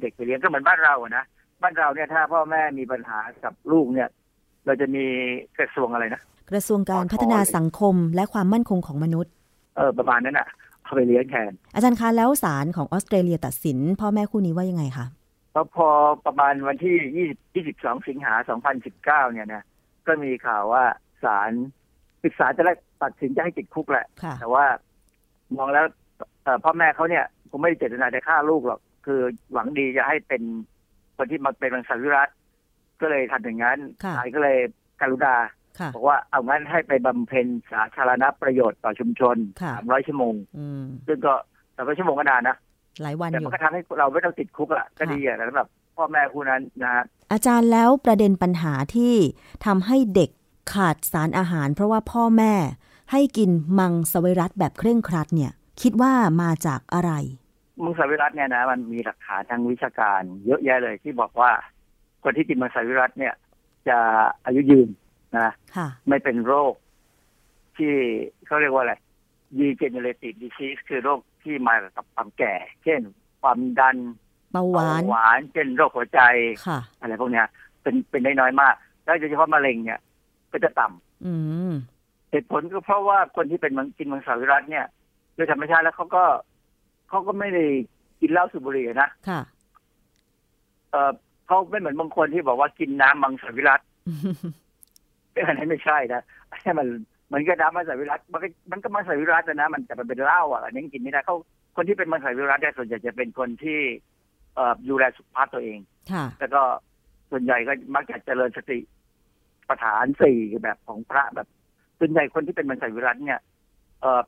[0.00, 1.24] เด็กไปเลี้ยงก็เหมือนบ้านเราอะนะ
[1.62, 4.08] บ้านเราเนี่ยถ้าพ่อแม่มีปัญหากับลูกเนี่ย
[4.66, 5.04] เราจะมี
[5.58, 9.32] กระทรวงอะไรนะกระทรวงการพัฒนาสังคมและความมั่นคงของมนุษย์
[9.76, 10.48] เออประมาณนั้นอะ
[10.86, 15.06] เอาไปเลี้ยงแทน อาจารย์คะแล้วศาลของออสเตรเลียตัดสิน พ่อแม่คู่นี้ว่ายังไงคะ
[15.52, 15.88] แล้วพอ
[16.26, 18.34] ประมาณวันที่ 20 22 สิงหา
[18.74, 19.64] 2019 เนี่ยนะ
[20.06, 20.84] ก็มีข่าวว่า
[21.24, 21.50] ศาล
[22.24, 22.72] ศึกษาจะได้
[23.02, 24.66] ตัดสินจะให้ติดคุกแหละค่ะแต่ว่า
[25.56, 25.86] มองแล้ว
[26.42, 29.20] เอ่อพ่อแม่เขาเนี่ยคงไม่ได้เจตนาจะฆ่าลูกหรอก คือ
[29.52, 30.42] หวังดีจะให้เป็น
[31.16, 32.28] คนที่มาเป็นมังสวิรัต
[33.00, 34.58] ก็เลยทำอย่างนั้นค่ะศาลก็เลย
[35.00, 41.34] กรุณาค่ะ บอกว่าเอางั้นให้ไปบำเพ็ญสาธารณประโยชน์ต่อชุมชนค่ะสามร้อยชั่วโมงอืมซึ่งก็
[41.76, 42.56] สามร้อยชั่วโมงก็นานนะ
[43.02, 45.66] หลายวันแต่อมัยู่นก็ทำให้เราไม่ต้องติดคุกอะก็ดีอะสำหรับ
[45.96, 49.14] พ่อแม่คู่นั้นนะฮะอาจารย์แล้วประเด็นปัญหาที่
[49.66, 50.30] ทำให้เด็ก
[50.72, 52.54] ขาดสารอาหาร เพราะว่าพ่อแม่
[53.12, 55.52] ให้กินมังสวิรัตแบบเคร่งครัดเนี่ย
[55.82, 56.12] คิดว่า
[56.42, 57.12] มาจากอะไร
[57.84, 61.50] มังสวิรัตเนี่ยนะ มันมีหลักฐานทางวิชาการ เยอะแยะเลยที่บอกว่า
[62.24, 63.34] คนที่กินมังสวิรัตเนี่ย
[63.88, 63.98] จะ
[64.44, 64.88] อายุยืน
[65.46, 66.74] นะค่ะไม่เป็นโรค
[67.76, 67.92] ที่
[68.46, 68.94] เขาเรียกว่าอะไร
[69.58, 73.00] degenerative disease คือโรคที่มากับความแก่ เช่น
[73.42, 73.96] ความดัน
[74.52, 76.20] เบาหวานเบหวานเช่นโรคหัวใจ
[76.66, 77.46] ค่ะอะไรพวกเนี้ย
[77.82, 78.74] เป็นเป็นได้น้อยมาก
[79.04, 80.00] แล้วโดยเฉพาะมะเร็งเนี่ย
[80.52, 81.34] ก็จะต่ำอื
[81.70, 81.72] ม
[82.30, 84.86] เหตุผลก็เพราะว่าคนที่เป็นมังกินมังสวิรัตเนี่ย
[85.34, 86.24] โดยธรรมชาติแล้วเขาก็
[87.08, 87.64] เขาก็ไม่ได้
[88.20, 89.40] กินเหล้าสูบบุหรี่นะค่ะ
[90.90, 91.12] เออ
[91.46, 93.80] เขาไม่เหมือนบางคนที่บอกว่ากินน้ำมังสวิรัต
[95.46, 96.88] อันนั้นไม่ใช่นะอันนี้มัน
[97.32, 101.36] มันก็น้ำมังสวิรัตมันก็มันก็มังสวิรัตนะมันแต่มันเป็นเหล้าอะอันนี้กินไม่ได้เขา
[101.76, 103.80] คนที่เป็นมังสวิรัตเนี่ยส่วนใหญ่จะเป็นคนที่
[104.54, 105.78] เอ่อดูแลสุขภาพตัวเอง
[106.12, 106.62] ค่ะแล้วก็
[107.30, 108.78] ส่วนใหญ่ก็มักจะเจริญสติ
[109.68, 111.48] ปัฏฐานสี่แบบของพระแบบ
[111.98, 113.40] ส่วนใหญ่คนที่เป็นมังสวิรัตเนี่ย
[114.00, 114.22] เอ่อ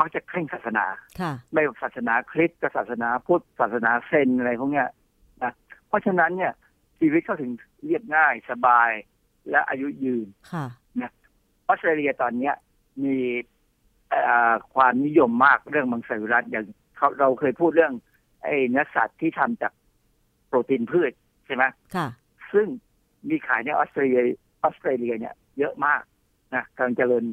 [0.00, 0.86] มักจะเคร่งศาสนา
[1.20, 4.88] ค่ะไม่ว่าศาสนาคริสต์กับศาสนาพุทธศาสนาเซนอะไรพวกเนี้ย
[5.42, 5.52] นะ
[5.88, 6.52] เพราะฉะนั้นเนี่ย
[6.98, 7.52] ชีวิตเขาถึง
[7.84, 8.90] เรียบง่ายสบาย
[9.50, 10.66] และอายุยืนค่ะ
[11.00, 11.12] นะ
[11.68, 12.54] ออสเตรเลียตอนเนี้ย
[13.04, 13.16] มี
[14.10, 14.20] เอ่
[14.50, 16.64] อความนิยมมากเรื่องมังสวิรัตอย่าง
[16.96, 17.92] เขาเราเคยพูดเรื่อง
[18.42, 19.72] ไอ้เนื้อสัตว์ที่ทำจาก
[20.46, 21.12] โปรตีนพืช
[21.46, 21.64] ใช่ไหม
[21.94, 22.08] ค่ะ
[22.52, 22.66] ซึ่ง
[23.28, 24.22] มีขายในออสเตรเลีย
[24.62, 26.02] ออสเตรเลียเนี่ยเยอะมาก
[26.54, 27.24] นะกำลังเจริญ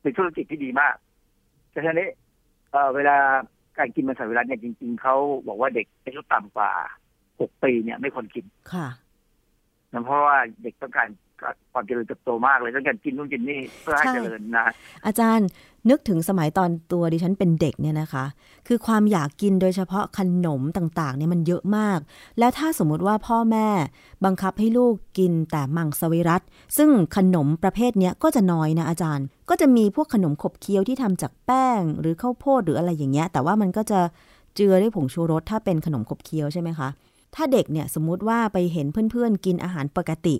[0.00, 0.94] เป็นธุรกิจที่ดีมาก
[1.70, 2.08] แต่ทีนี้
[2.70, 3.16] เอ่อเวลา
[3.78, 6.70] การกินมังสวิรัตเนี่ยจริง ๆเขาบอกว่าเด็กอายุต่ำกว่า
[7.40, 8.86] หกปีเนี่ยไม่ควรกินค่ะ
[9.94, 11.08] นะเพราะว่าเด็กต้องการ
[11.72, 14.66] ความเจริญเติบโตมากเลยต้องการกินนู่นกินนี่เพื่อให้เจริญนะ
[15.06, 15.48] อาจารย์
[15.90, 18.24] นึกถึงสมัยตอนตัวดิฉันเป็นเด็กเนี่ยนะคะ
[18.68, 21.98] คือความอยากกินโดยเฉพาะขนมต่างๆเนี่ยมันเยอะมาก
[22.38, 23.68] แล้วถ้าสมมุติว่าพ่อแม่
[24.24, 26.42] บังคับให้ลูกกินแต่มังสวิรัต
[26.76, 34.00] ซึ่งขนมประเภทเนี้ยก็จะน้อยนะอาจารย์ ก็จะมีพวกขนมขบเคี้ยวที่ทำจากแป้ง หรือข้าวโพดหรืออะไรอย่างเงี้ยแต่ว่ามันก็จะ
[34.56, 36.88] เจือด้วยผงชูรสถ้าเป็นขนมขบเคี้ยวใช่ไหมคะ
[37.34, 40.36] ถ้าเด็กเนี่ยสมมุติว่าไปเห็นเพื่อนๆ กินอาหารปกติ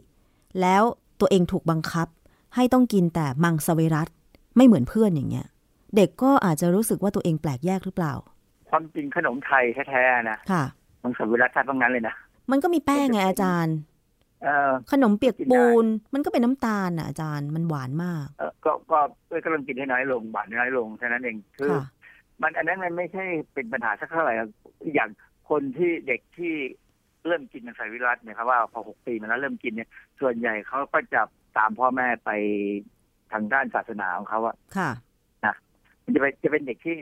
[0.60, 0.82] แล้ว
[1.20, 2.08] ตัวเองถูกบังคับ
[2.54, 4.08] ให้ต้องกินแต่มังสวิรัต
[4.56, 5.46] ไม่เหมือนเพื่อนอย่างเงี้ย
[5.96, 8.14] เด็กก็อาจจะรู้สึกว่าตัวเองแปลกแยกหรือเปล่า
[8.70, 10.64] ความจริงขนมไทยแท้ๆนะค่ะ
[11.02, 12.14] มังสวิรัตแท้ทั้งนั้นเลยนะ
[12.50, 13.76] มันก็มีแป้งไงอาจารย์
[14.42, 15.84] เออขนมเปียกปูน
[16.14, 18.98] มันก็เป็นน้ำตาลอะอาจารย์มันหวานมากเอ่อก็ก็
[19.30, 21.84] ก็กำลังกินให้น้อยลงหวานน้อยลงแค่นั้นเองคือค่ะ
[22.42, 24.48] มันอันนั้นมันไม่ใช่เป็นปัญหาสักเท่าไหร่หรอก
[24.94, 25.10] อย่าง
[25.50, 26.54] คนที่เด็กที่
[27.26, 29.88] เริ่มกินมังสวิรัตเนี่ยครับว่าพอหกปีมาแล้วเริ่มกินเนี่ย
[30.20, 31.20] ส่วนใหญ่เขาก็จะ
[31.58, 32.30] ตามพ่อแม่ไป
[33.32, 34.90] ทางด้านศาสนาของเขาอะค่ะ
[35.44, 35.54] นะ
[36.04, 36.96] มันจะเป็นจะเป็นเด็กที่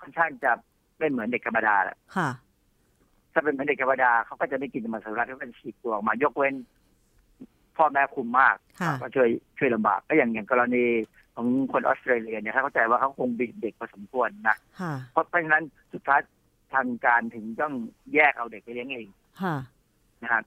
[0.00, 0.52] ค่อนข้างจะ
[0.98, 2.30] ไม่เหมือนเด็กธรรมดาแหละค่ะ
[3.32, 6.54] ถ้าเป็นเหมือนเด็กธรรมดาเขาก็จะไม่กินมังสวิรัติเขาเป็นฉีกตัวออกมายกเว้น
[7.76, 9.28] พ่อแม่คุมมากค่ะก็ช่วย
[9.58, 10.84] ช่วยลำบากก็อย่างอย่างกรณี
[11.34, 16.20] ของคนออสเตรเลียเนี่ยถ้าเข้าใจว่าเขาคงบิดเด็กพอสมควรนะค่ะเพราะเพราะฉะนั้นสุดท้าย
[16.74, 17.74] ทางการถึงต้อง
[18.14, 19.08] แยกเอาเด็กไปเลี้ยงเอง
[19.42, 19.56] ค่ะ
[20.22, 20.44] นะครับ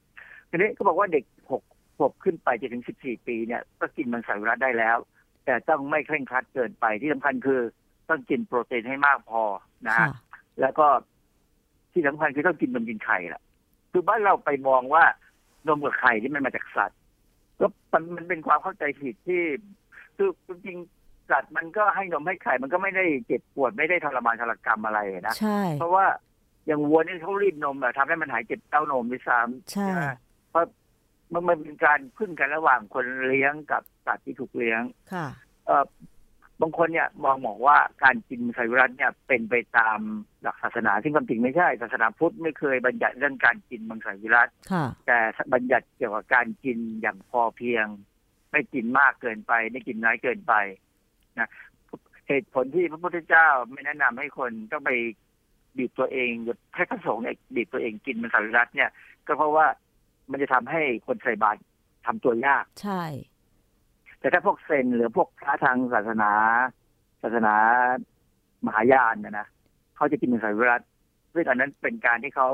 [0.49, 1.63] ทีนี้ก็บอกว่าเด็กหก
[1.97, 4.97] ขวบขึ้นไปจนถึงสิบสี่ปีเนี่ยก็กินมังสวิรัติได้แล้ว
[5.45, 7.61] แต่ต้องไม่เคร่งครัดเกินไปที่สำคัญคือ
[8.09, 9.43] ต้องกินโปรตีนให้มากพอ
[9.87, 10.07] นะฮะ
[10.61, 10.87] แล้วก็
[11.91, 13.41] ที่สำคัญคือต้องกินนมกินไข่ล่ะ
[13.91, 15.03] คือบ้านเราไปมองว่า
[15.67, 16.99] นมกับไข่ที่มันมาจากสัตว์
[17.59, 19.41] ก็มันมันเป็นความเข้าใจผิดที่
[20.17, 26.05] คือจริงๆสัตว์มันก็ให้นมให้ไข่มันก็ไม่ได้เจ็บปวดไม่ได้ทรมานทรกรรมอะไรนะใช่เพราะว่า
[26.71, 30.01] อย่างวัวนี่เขารีดนมอะทำให้มันหายเจ็บเต้านมด้วยซ้ำใช่ไหม
[30.49, 30.65] เพราะ
[31.33, 34.81] มันมันเป็นการพึ่งกันระหว่างคนเลี้ยงกับสัตว์ที่ถูกเลี้ยง
[35.13, 35.27] ค่ะ
[35.65, 35.85] เออ
[36.61, 39.99] บางคนเนี่ยมองบอกว่าการกินไซวิรัสเนี่ยเป็นไปตาม
[40.41, 45.17] หลักศาสนาซึ่งความจริงไม่ใช่ศาสนาพุทธไม่เคยบัญญัติเรื่องการกินมังสวิรัตค่ะแต่
[45.53, 47.85] บัญญัติเกี่ยวกับการกินอย่างพอเพียง
[48.51, 50.53] ไม่กินมากเกินไป ไม่กินน้อยเกินไป
[51.39, 51.49] นะ
[52.27, 54.91] เหตุผลที่พระพุทธเจ้าไม่แนะนำให้คนต้องไป
[55.77, 58.89] บีบตัวเองหรือให้พระสงฆ์เนี่ยบีบตัวเองกินมังสวิรัตเนี่ย
[59.27, 59.65] ก็เพราะว่า
[60.31, 61.59] มันจะทำให้คนใส่บาตร
[62.05, 63.03] ทำตัวยาก ใช่
[64.19, 66.31] แต่ถ้าพวกเซนหรือพวกพระทางศาสนา
[67.23, 67.55] ศาสนา
[68.65, 69.47] มหายานนะนะ
[69.95, 70.81] เขาจะกินมังสวิรัต
[71.33, 72.49] ซึ่งอันนั้นเป็นการที่เขา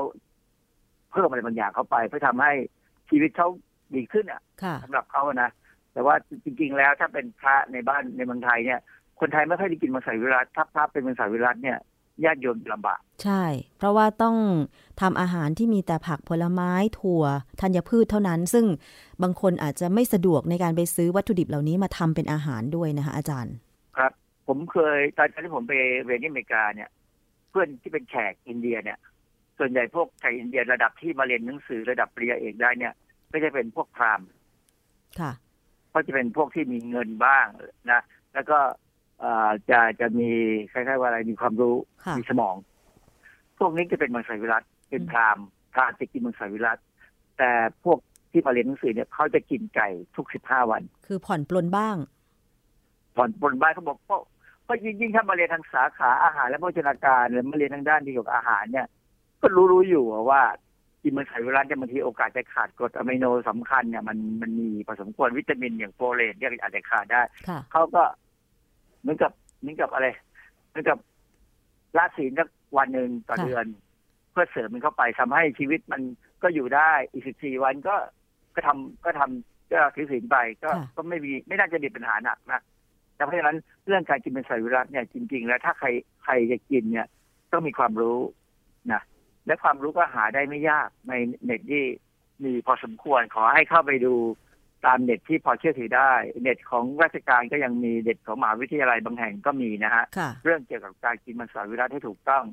[1.10, 2.52] เพิ่มอะไรบางอย่างเข้าไป เพื่อทำให้
[3.10, 3.48] ชีวิตเขา
[3.94, 5.50] ดีขึ้นอะค่ะสำหรับเขาอะนะ
[5.92, 6.14] แต่ว่า
[6.44, 8.80] จริง ๆ แล้วถ้าเป็นพระในบ้านในเมืองไทยเนี่ย
[9.20, 11.78] คนไทยไม่ค่อยได้กินมังสวิรัตถ้าพระเป็นมังสวิรัตเนี่ย
[12.24, 13.44] ญาติโยมลำบาก ใช่
[13.78, 14.36] เพราะว่าต้อง
[15.00, 17.24] ทำอาหารที่มีแต่ผักผลไม้ถั่ว
[17.60, 18.66] ธัญพืชเท่านั้น ซึ่ง
[19.22, 23.54] บางคนอาจจะไม่สะดวกในการไปซื้อวัตถุดิบเหล่านี้มาทำเป็นอาหารด้วยนะคะอาจารย์
[23.96, 24.12] ครับ
[24.46, 26.88] ผมเคยตอนที่ผมไปเรียนที่อเมริกาเนี่ย
[27.50, 28.98] เพื่อนที่เป็นแขกอินเดียเนี่ย
[29.58, 32.94] ส่วนใหญ่พวกแขกอินเดียระดับที่มาเรียนหนังสือระดับปริญญาเอกได้เนี่ย
[33.32, 34.26] ก็จะเป็นพวกพราหมณ์
[35.20, 35.32] ค่ะ
[35.92, 37.46] ก็จะเป็นพวกที่มีเงินบ้าง
[37.92, 38.00] นะ
[38.34, 38.87] แล้วก็เอ่อ
[39.70, 40.30] จะจะมี
[40.72, 42.54] คล้ายๆว่าอะไรมีความรู้ค่ะมีสมอง
[43.58, 46.78] พวกนี้จะเป็นมังสวิรัตเป็นพราหมณ์พราหมณ์จะกินมังสวิรัต
[47.38, 47.50] แต่
[47.84, 47.98] พวก
[48.30, 51.96] ที่มาเรียนหนังสือเนี่ยเขาจะกินไก่ทุกสิบห้าวัน คือผ่อนปรนบ้าง
[53.16, 54.20] ผ่อนปรนบ้างเขาบอกเพราะ
[54.64, 58.86] เพราะยิ่งยิ่งถ้ามาเรียนทางสาขาอาหารและโภชนาการหรือมาเรียนทางด้านเกี่ยวกับอาหารเนี่ย
[59.42, 60.42] ก็รู้รู้อยู่ว่า
[61.02, 68.02] กินมังสวิรัติเนี่ยบางทีโอกาสจะขาดกรดอะมิโนสำคัญเนี่ยมันมันมีพอสมควรวิตามินอย่างโฟเลตเนี่ยอาจจะขาดได้ค่ะเขาก็
[69.00, 70.06] เหมือนกับเหมือนกับอะไร
[70.68, 70.98] เหมือนกับ
[71.96, 73.66] ละศีลสักวันหนึ่งต่อค่ะเดือน
[74.32, 76.02] เพื่อเสริมมันเข้าไปทำให้ชีวิตมัน
[76.42, 77.96] ก็อยู่ได้อีกสิบสี่วันก็
[78.54, 82.62] ก็ทำก็ทำก็ถือศีลไปก็ค่ะก็ไม่มีไม่น่าจะมีปัญหาหนักนะ
[83.14, 85.88] แต่เพราะฉะนั้นเรื่องการกินเป็นไซวิรัสเนี่ยจริง ๆ แล้วถ้าใคร
[86.24, 87.06] ใครจะกินเนี่ย
[87.52, 88.18] ต้องมีความรู้
[88.92, 89.02] นะ
[89.46, 91.12] และความรู้ก็หาได้ไม่ยากใน
[91.44, 91.84] เน็ตที่
[92.44, 94.14] มีพอสมควรขอให้เข้าไปดู
[94.86, 96.12] ตามเน็ตที่พอเชื่อถือได้
[96.42, 102.44] เน็ตของราชการก็ยังมีเน็ตของมหาวิทยาลัยบางแห่งก็มีนะฮะค่ะเรื่องเกี่ยวกับการกินมังสวิรัตให้ถูกต้อง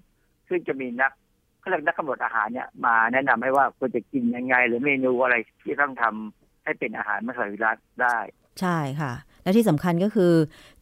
[0.49, 1.11] ซึ่งจะมีนัก
[1.59, 8.17] เขาเรียกนักกำหนดอาหารเนี่ยมาแนะนำให้ว่าควรจะกินยังไง หรือเมนูอะไรที่ต้องทำให้เป็นอาหารมังสวิรัตได้
[8.61, 9.13] ใช่ค่ะ
[9.43, 10.33] และที่สำคัญก็คือ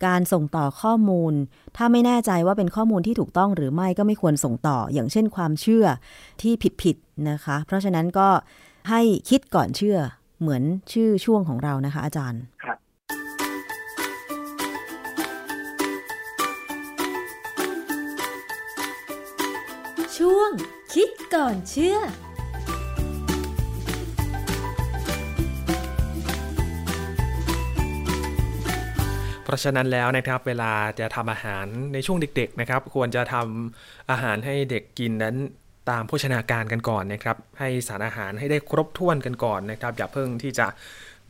[0.05, 1.33] การส่งต่อข้อมูล
[1.77, 5.85] ถ้าไม่แน่ใจว่าเป็นข้อมูลที่ถูกต้องหรือไม่ก็ไม่ควรส่งต่อ อย่างเช่นความเชื่อ
[6.41, 8.29] ที่ผิดๆนะคะ เพราะฉะนั้นก็
[8.89, 9.97] ให้คิดก่อนเชื่อ
[10.43, 10.63] เหมือน
[10.93, 12.77] ชื่อช่วงของเรานะคะ อาจารย์ครับ
[20.17, 20.51] ช่วง
[20.93, 21.97] คิดก่อนเชื่อ
[29.43, 35.35] เพราะฉะนั้นแล้วนะครับเวลาจะทำอาหารในช่วงเด็กๆนะครับ ควรจะทำอาหารให้เด็กกินนั้น
[35.89, 40.67] ตามโภชนาการกันก่อนนะครับ ให้สารอาหารให้ได้ครบถ้วนกันก่อนนะครับ อย่าเพิ่งที่จะ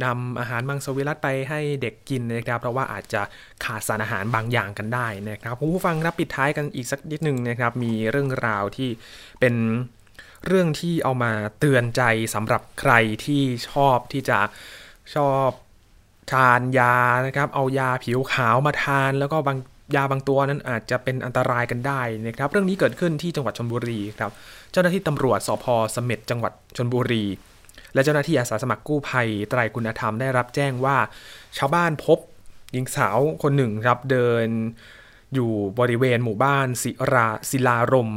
[0.03, 3.21] นำอาหารมังสวิรัตไปให้เด็กกินนะครับ เพราะว่าอาจจะ
[3.63, 8.89] ขาดสารอาหารบางอย่างกันได้นะครับคุณผู้ฟังรับปิดท้ายกันอีกสักนิดหนึ่งนะครับ มีเรื่องราวที่
[9.39, 9.55] เป็น
[10.47, 12.93] เรื่องที่เอามาเตือนใจสำหรับใคร
[13.25, 14.39] ที่ชอบที่จะ
[15.15, 15.49] ชอบ
[16.31, 16.95] ทานยา
[17.25, 19.57] นะครับ เอายาผิวขาวมาทานแล้วก็บาง
[19.95, 24.31] ยาบางตัวนั้นอาจจะเป็นอันตรายกันได้นะครับ เรื่องนี้เกิดขึ้นที่จังหวัดชนบุรีครับ
[24.71, 27.23] เจ้าหน้าที่ตำรวจสพเสม็ดจังหวัดชนบุรี
[27.93, 30.97] และเจ้าหน้าที่อาสาสมัครกู้ภัยไตรคุณธรรมได้รับแจ้งว่า
[31.57, 32.19] ชาวบ้านพบ
[32.71, 34.47] หญิงสาวคนหนึ่งครับเดิน
[35.33, 38.11] อยู่บริเวณหมู่บ้านศิราศิลารม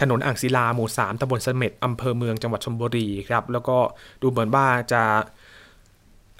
[0.00, 3.78] ถนนอ่างศิลาหมู่3ตำบลเสม็ดอำเภอเมืองจังหวัดชลบุรีครับ แล้วก็
[4.22, 5.02] ดูเหมือนว่าจะ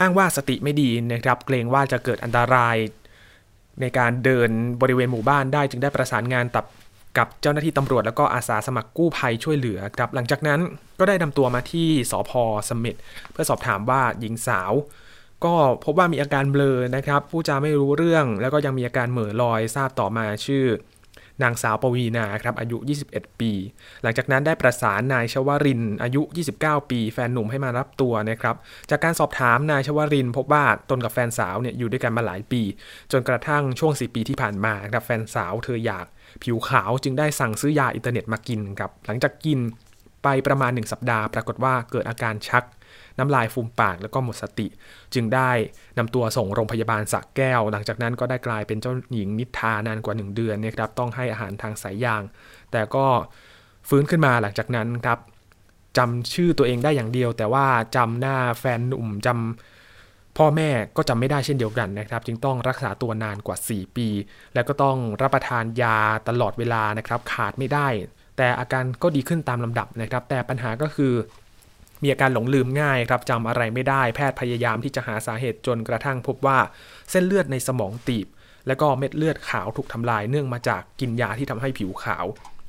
[0.00, 2.76] อ้างว่าสติไม่ดีนะครับ เกรงว่าจะเกิดอันตราย
[3.80, 4.50] ในการเดิน
[4.80, 6.66] บริเวณหมู่บ้านได้ จึงได้ประสานงานตับ
[7.18, 10.60] กับเจ้าหน้าที่ตำรวจแล้วก็อาสาสมัครกู้ภัยช่วยเหลือครับ หลังจากนั้น
[11.00, 12.32] ก็ได้นำตัวมาที่สพ
[12.68, 12.96] สมิธ
[13.32, 14.72] เพื่อสอบถามว่าหญิงสาว
[15.44, 15.54] ก็
[15.84, 20.64] พบว่ามีอาการเบลอนะครับพูดจาไม่รู้เรื่องแล้วก็ยังมีอาการเหม่อลอยทราบต่อมาชื่อ
[21.42, 22.76] นางสาวปวีนาครับอายุ
[23.08, 23.52] 21 ปี
[24.02, 26.22] หลังจากนั้นได้ประสานนายชวรินอายุ
[26.56, 28.56] 29 ปี แฟนหนุ่มให้มารับตัวนะครับ
[28.90, 32.62] จากการสอบถามนายชวรินพบว่าตนกับแฟนสาวเนี่ยอยู่ด้วยกันมาหลายปี
[33.12, 36.06] จนกระทั่งช่วง 4 ปีที่ผ่านมาครับแฟนสาวเธออยาก
[36.42, 39.58] ผิวขาวจึงได้สั่งซื้อยาอินเทอร์เน็ตมากินครับหลังจากกิน
[40.24, 42.64] ไปประมาณ 1 สัปดาห์ ปรากฏว่าเกิดอาการชัก
[43.18, 44.66] น้ำลายฟูมปากแล้วก็หมดสติ
[45.14, 45.50] จึงได้
[45.98, 52.22] นำตัวส่งโรงพยาบาลสักแก้ว หลังจากนั้นก็ได้กลายเป็นเจ้าหญิงนิทานานกว่า 1 เดือนนะครับต้องให้อาหารทางสายยาง
[52.72, 53.06] แต่ก็
[53.88, 55.18] ฟื้นขึ้นมาหลังจากนั้นครับ
[55.98, 64.08] จำชื่อตัวเองได้อย่างเดียว แต่ว่าจำหน้าแฟนหนุ่มจำพ่อแม่ก็จำไม่ได้เช่นเดียวกันนะครับ จึงต้องรักษาตัวนานกว่า 4 ปี
[64.54, 65.98] แล้วก็ต้องรับประทานยา
[66.28, 67.88] ตลอดเวลานะครับ ขาดไม่ได้
[68.36, 71.12] แต่อาการก็ดีขึ้นตามลำดับนะครับ แต่ปัญหาก็คือ
[72.02, 76.58] มีอาการหลงลืมง่ายครับจำอะไรไม่ได้แพทย์พยายามที่จะหาสาเหตุจนกระทั่งพบว่า
[77.10, 78.26] เส้นเลือดในสมองตีบ
[78.66, 82.26] และก็เม็ดเลือดขาวถูกทำลายเนื่องมาจากกินยาที่ทำให้ผิวขาว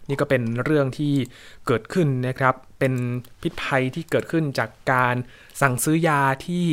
[0.09, 1.13] นี่ก็เป็นเรื่องที่
[1.67, 2.93] เกิดขึ้นนะครับ เป็น
[3.41, 5.15] พิษภัยที่เกิดขึ้นจากการ
[5.61, 6.65] สั่งซื้อยาที่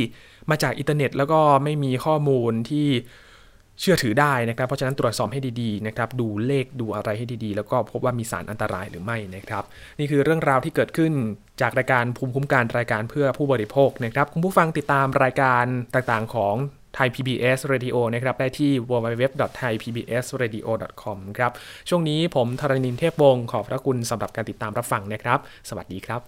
[0.51, 2.89] มาจากอินเทอร์เน็ต แล้วก็ไม่มีข้อมูลที่
[3.81, 9.64] เชื่อถือได้นะครับ เพราะฉะนั้นตรวจสอบให้ดีๆนะครับ ดูเลขดูอะไรให้ดีๆ แล้วก็พบว่ามีสารอันตรายหรือไม่นะครับ
[9.99, 11.12] นี่คือเรื่องราวที่เกิดขึ้น
[11.61, 15.64] จากรายการภูมิคุ้มกันรายการเพื่อผู้บริโภคนะครับ คุณผู้ฟังติดตามรายการ
[15.95, 16.55] ต่างๆของ
[16.95, 21.53] ไทย PBS Radio นะครับ ได้ที่ www.thaipbsradio.com ครับ
[21.89, 26.20] ช่วงนี้ผมธรณินเทพวงศ์ขอบพระคุณสำหรับการติดตามรับฟังนะครับ สวัสดีครับ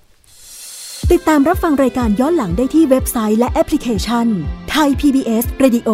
[1.12, 4.26] ติดตามรับฟังรายการย้อนหลังได้ที่เว็บไซต์และแอปพลิเคชัน
[4.70, 5.90] ไทย PBS Radio